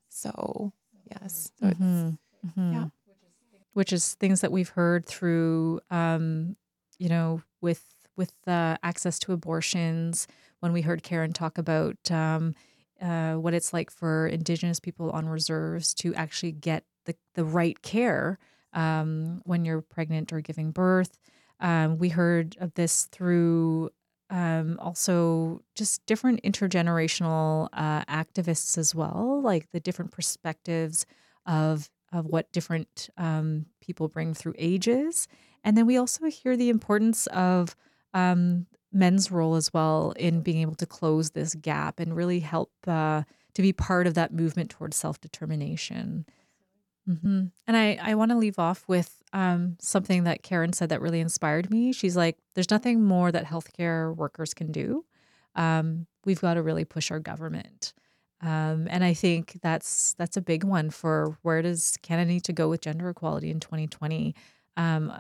So 0.09 0.73
yes, 1.11 1.53
so 1.61 1.67
mm-hmm. 1.67 2.09
Mm-hmm. 2.47 2.73
yeah, 2.73 2.87
which 3.75 3.93
is 3.93 4.15
things 4.15 4.41
that 4.41 4.53
we've 4.53 4.71
heard 4.71 5.07
through, 5.07 5.81
um, 5.91 6.57
you 6.99 7.09
know, 7.09 7.43
with 7.61 7.85
with 8.17 8.33
uh, 8.47 8.77
access 8.83 9.19
to 9.21 9.33
abortions. 9.33 10.27
When 10.61 10.73
we 10.73 10.81
heard 10.81 11.03
Karen 11.03 11.33
talk 11.33 11.59
about 11.59 12.11
um, 12.11 12.55
uh, 13.01 13.35
what 13.35 13.55
it's 13.55 13.73
like 13.73 13.91
for 13.91 14.27
Indigenous 14.27 14.81
people 14.81 15.11
on 15.11 15.29
reserves 15.29 15.95
to 15.95 16.15
actually 16.15 16.53
get 16.53 16.85
the 17.05 17.15
the 17.35 17.45
right 17.45 17.81
care 17.83 18.39
um, 18.73 19.43
when 19.45 19.65
you're 19.65 19.83
pregnant 19.83 20.33
or 20.33 20.41
giving 20.41 20.71
birth. 20.71 21.19
Um, 21.61 21.99
we 21.99 22.11
heard 22.11 22.57
of 22.61 22.75
this 22.75 23.05
through 23.07 23.91
um, 24.31 24.79
also 24.81 25.63
just 25.75 26.05
different 26.07 26.43
intergenerational 26.43 27.69
uh, 27.73 28.05
activists 28.05 28.77
as 28.77 28.95
well, 28.95 29.41
like 29.43 29.71
the 29.73 29.81
different 29.81 30.13
perspectives 30.13 31.07
of 31.47 31.91
of 32.13 32.27
what 32.27 32.51
different 32.53 33.11
um, 33.19 33.67
people 33.81 34.09
bring 34.09 34.33
through 34.33 34.55
ages, 34.59 35.29
and 35.65 35.77
then 35.77 35.87
we 35.87 35.97
also 35.97 36.27
hear 36.27 36.57
the 36.57 36.71
importance 36.71 37.27
of 37.29 37.77
um, 38.15 38.67
men's 38.93 39.31
role 39.31 39.57
as 39.57 39.73
well 39.73 40.13
in 40.17 40.41
being 40.41 40.59
able 40.63 40.75
to 40.75 40.87
close 40.87 41.31
this 41.31 41.55
gap 41.55 42.01
and 42.01 42.17
really 42.17 42.41
help 42.41 42.71
uh, 42.87 43.23
to 43.55 43.63
be 43.63 43.73
part 43.73 44.07
of 44.07 44.15
that 44.15 44.33
movement 44.33 44.71
towards 44.71 44.97
self 44.97 45.21
determination. 45.21 46.27
Mm-hmm. 47.09 47.45
And 47.67 47.77
I, 47.77 47.99
I 48.03 48.15
want 48.15 48.33
to 48.33 48.37
leave 48.37 48.59
off 48.59 48.85
with 48.89 49.23
um, 49.33 49.77
something 49.81 50.25
that 50.25 50.43
Karen 50.43 50.73
said 50.73 50.89
that 50.89 51.01
really 51.01 51.21
inspired 51.21 51.71
me. 51.71 51.93
She's 51.93 52.17
like, 52.17 52.37
there's 52.55 52.71
nothing 52.71 53.03
more 53.03 53.31
that 53.31 53.45
healthcare 53.45 54.15
workers 54.15 54.55
can 54.55 54.73
do. 54.73 55.05
Um, 55.55 56.07
we've 56.25 56.41
got 56.41 56.55
to 56.55 56.63
really 56.63 56.85
push 56.85 57.11
our 57.11 57.21
government. 57.21 57.93
Um, 58.41 58.87
and 58.91 59.03
I 59.03 59.15
think 59.15 59.59
that's 59.63 60.15
that's 60.19 60.37
a 60.37 60.43
big 60.43 60.63
one 60.63 60.91
for 60.91 61.39
where 61.43 61.63
does 61.63 61.97
Canada 62.03 62.31
need 62.31 62.45
to 62.45 62.53
go 62.53 62.69
with 62.69 62.83
gender 62.83 63.09
equality 63.09 63.51
in 63.51 63.61
2020. 63.61 64.35
Um, 64.77 65.13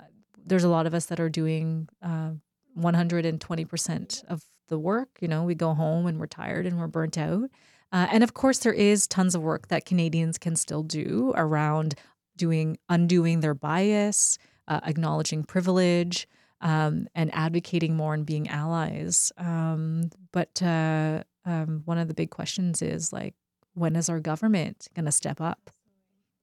there's 0.44 0.64
a 0.64 0.68
lot 0.68 0.86
of 0.86 0.94
us 0.94 1.06
that 1.06 1.18
are 1.18 1.30
doing 1.30 1.88
uh, 2.02 2.32
120% 2.78 4.24
of 4.26 4.44
the 4.68 4.78
work. 4.78 5.18
You 5.20 5.28
know, 5.28 5.44
we 5.44 5.54
go 5.54 5.74
home 5.74 6.06
and 6.06 6.20
we're 6.20 6.26
tired 6.26 6.66
and 6.66 6.78
we're 6.78 6.86
burnt 6.88 7.16
out. 7.16 7.50
Uh, 7.96 8.06
and 8.12 8.22
of 8.22 8.34
course, 8.34 8.58
there 8.58 8.74
is 8.74 9.06
tons 9.06 9.34
of 9.34 9.40
work 9.40 9.68
that 9.68 9.86
Canadians 9.86 10.36
can 10.36 10.54
still 10.54 10.82
do 10.82 11.32
around 11.34 11.94
doing 12.36 12.76
undoing 12.90 13.40
their 13.40 13.54
bias, 13.54 14.36
uh, 14.68 14.80
acknowledging 14.84 15.42
privilege, 15.42 16.28
um, 16.60 17.08
and 17.14 17.34
advocating 17.34 17.96
more 17.96 18.12
and 18.12 18.26
being 18.26 18.50
allies. 18.50 19.32
Um, 19.38 20.10
but 20.30 20.62
uh, 20.62 21.22
um, 21.46 21.84
one 21.86 21.96
of 21.96 22.08
the 22.08 22.12
big 22.12 22.28
questions 22.28 22.82
is 22.82 23.14
like, 23.14 23.34
when 23.72 23.96
is 23.96 24.10
our 24.10 24.20
government 24.20 24.88
going 24.94 25.06
to 25.06 25.12
step 25.12 25.40
up 25.40 25.70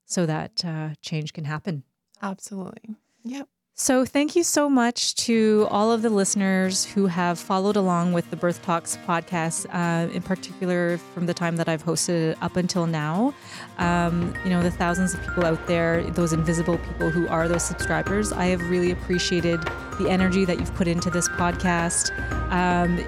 so 0.05 0.25
that 0.25 0.65
uh, 0.65 0.95
change 1.03 1.33
can 1.33 1.45
happen? 1.45 1.83
Absolutely. 2.23 2.95
Yep. 3.25 3.47
So, 3.75 4.05
thank 4.05 4.35
you 4.35 4.43
so 4.43 4.69
much 4.69 5.15
to 5.25 5.67
all 5.71 5.91
of 5.91 6.03
the 6.03 6.11
listeners 6.11 6.85
who 6.85 7.07
have 7.07 7.39
followed 7.39 7.75
along 7.75 8.13
with 8.13 8.29
the 8.29 8.35
Birth 8.35 8.61
Talks 8.61 8.97
podcast, 8.97 9.65
uh, 9.73 10.13
in 10.13 10.21
particular 10.21 10.99
from 11.15 11.25
the 11.25 11.33
time 11.33 11.55
that 11.55 11.67
I've 11.67 11.83
hosted 11.83 12.33
it 12.33 12.37
up 12.39 12.55
until 12.55 12.85
now. 12.85 13.33
Um, 13.79 14.35
you 14.43 14.51
know, 14.51 14.61
the 14.61 14.69
thousands 14.69 15.15
of 15.15 15.21
people 15.21 15.43
out 15.43 15.65
there, 15.65 16.03
those 16.11 16.33
invisible 16.33 16.77
people 16.77 17.09
who 17.09 17.27
are 17.29 17.47
those 17.47 17.63
subscribers, 17.63 18.31
I 18.31 18.45
have 18.45 18.61
really 18.69 18.91
appreciated 18.91 19.59
the 19.97 20.09
energy 20.09 20.45
that 20.45 20.59
you've 20.59 20.73
put 20.75 20.87
into 20.87 21.09
this 21.09 21.27
podcast. 21.29 22.11
Um, 22.51 22.99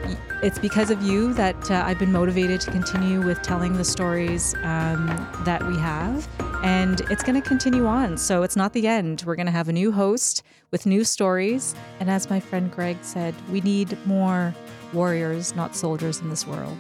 it's 0.42 0.60
because 0.60 0.90
of 0.90 1.02
you 1.02 1.34
that 1.34 1.72
uh, 1.72 1.84
I've 1.86 2.00
been 2.00 2.12
motivated 2.12 2.62
to 2.62 2.72
continue 2.72 3.22
with 3.22 3.42
telling 3.42 3.74
the 3.74 3.86
stories 3.86 4.54
um, 4.64 5.08
that 5.46 5.66
we 5.66 5.78
have 5.78 6.28
and 6.66 7.02
it's 7.12 7.22
going 7.22 7.40
to 7.40 7.48
continue 7.48 7.86
on. 7.86 8.18
So 8.18 8.42
it's 8.42 8.56
not 8.56 8.74
the 8.74 8.88
end. 8.88 9.24
We're 9.26 9.36
going 9.36 9.46
to 9.46 9.52
have 9.52 9.70
a 9.70 9.74
new 9.74 9.92
host 9.92 10.42
with 10.72 10.88
new 10.88 11.04
stories. 11.04 11.76
And 12.00 12.10
as 12.10 12.28
my 12.28 12.40
friend 12.40 12.72
Greg 12.72 12.98
said, 13.02 13.36
we 13.52 13.62
need 13.62 13.98
more 14.08 14.54
warriors, 14.92 15.56
not 15.56 15.76
soldiers 15.76 16.22
in 16.22 16.30
this 16.30 16.48
world. 16.48 16.78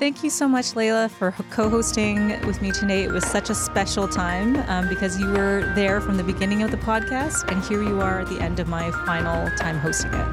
Thank 0.00 0.24
you 0.24 0.30
so 0.30 0.48
much, 0.48 0.72
Layla, 0.72 1.10
for 1.10 1.30
co 1.50 1.68
hosting 1.68 2.28
with 2.46 2.62
me 2.62 2.70
today. 2.70 3.02
It 3.02 3.12
was 3.12 3.22
such 3.26 3.50
a 3.50 3.54
special 3.54 4.08
time 4.08 4.56
um, 4.70 4.88
because 4.88 5.20
you 5.20 5.26
were 5.26 5.70
there 5.74 6.00
from 6.00 6.16
the 6.16 6.24
beginning 6.24 6.62
of 6.62 6.70
the 6.70 6.78
podcast, 6.78 7.46
and 7.52 7.62
here 7.64 7.82
you 7.82 8.00
are 8.00 8.20
at 8.20 8.28
the 8.28 8.40
end 8.40 8.60
of 8.60 8.66
my 8.66 8.90
final 9.04 9.54
time 9.58 9.78
hosting 9.78 10.10
it. 10.14 10.26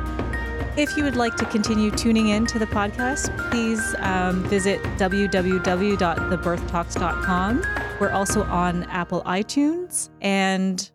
If 0.78 0.96
you 0.96 1.04
would 1.04 1.18
like 1.18 1.36
to 1.36 1.44
continue 1.48 1.92
tuning 1.92 2.30
in 2.30 2.46
to 2.46 2.58
the 2.58 2.66
podcast, 2.66 3.38
please 3.52 3.94
um, 4.00 4.42
visit 4.46 4.82
www.thebirthtalks.com. 4.98 7.66
We're 8.00 8.12
also 8.12 8.44
on 8.44 8.84
Apple 8.84 9.22
iTunes, 9.24 10.10
and 10.22 10.90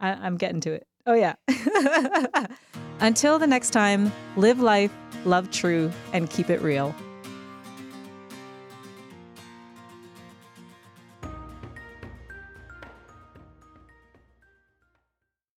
I- 0.00 0.14
I'm 0.14 0.38
getting 0.38 0.62
to 0.62 0.72
it. 0.72 0.86
Oh, 1.04 1.12
yeah. 1.12 1.34
Until 3.00 3.38
the 3.38 3.46
next 3.46 3.68
time, 3.68 4.10
live 4.36 4.60
life, 4.60 4.92
love 5.26 5.50
true, 5.50 5.92
and 6.14 6.30
keep 6.30 6.48
it 6.48 6.62
real. 6.62 6.94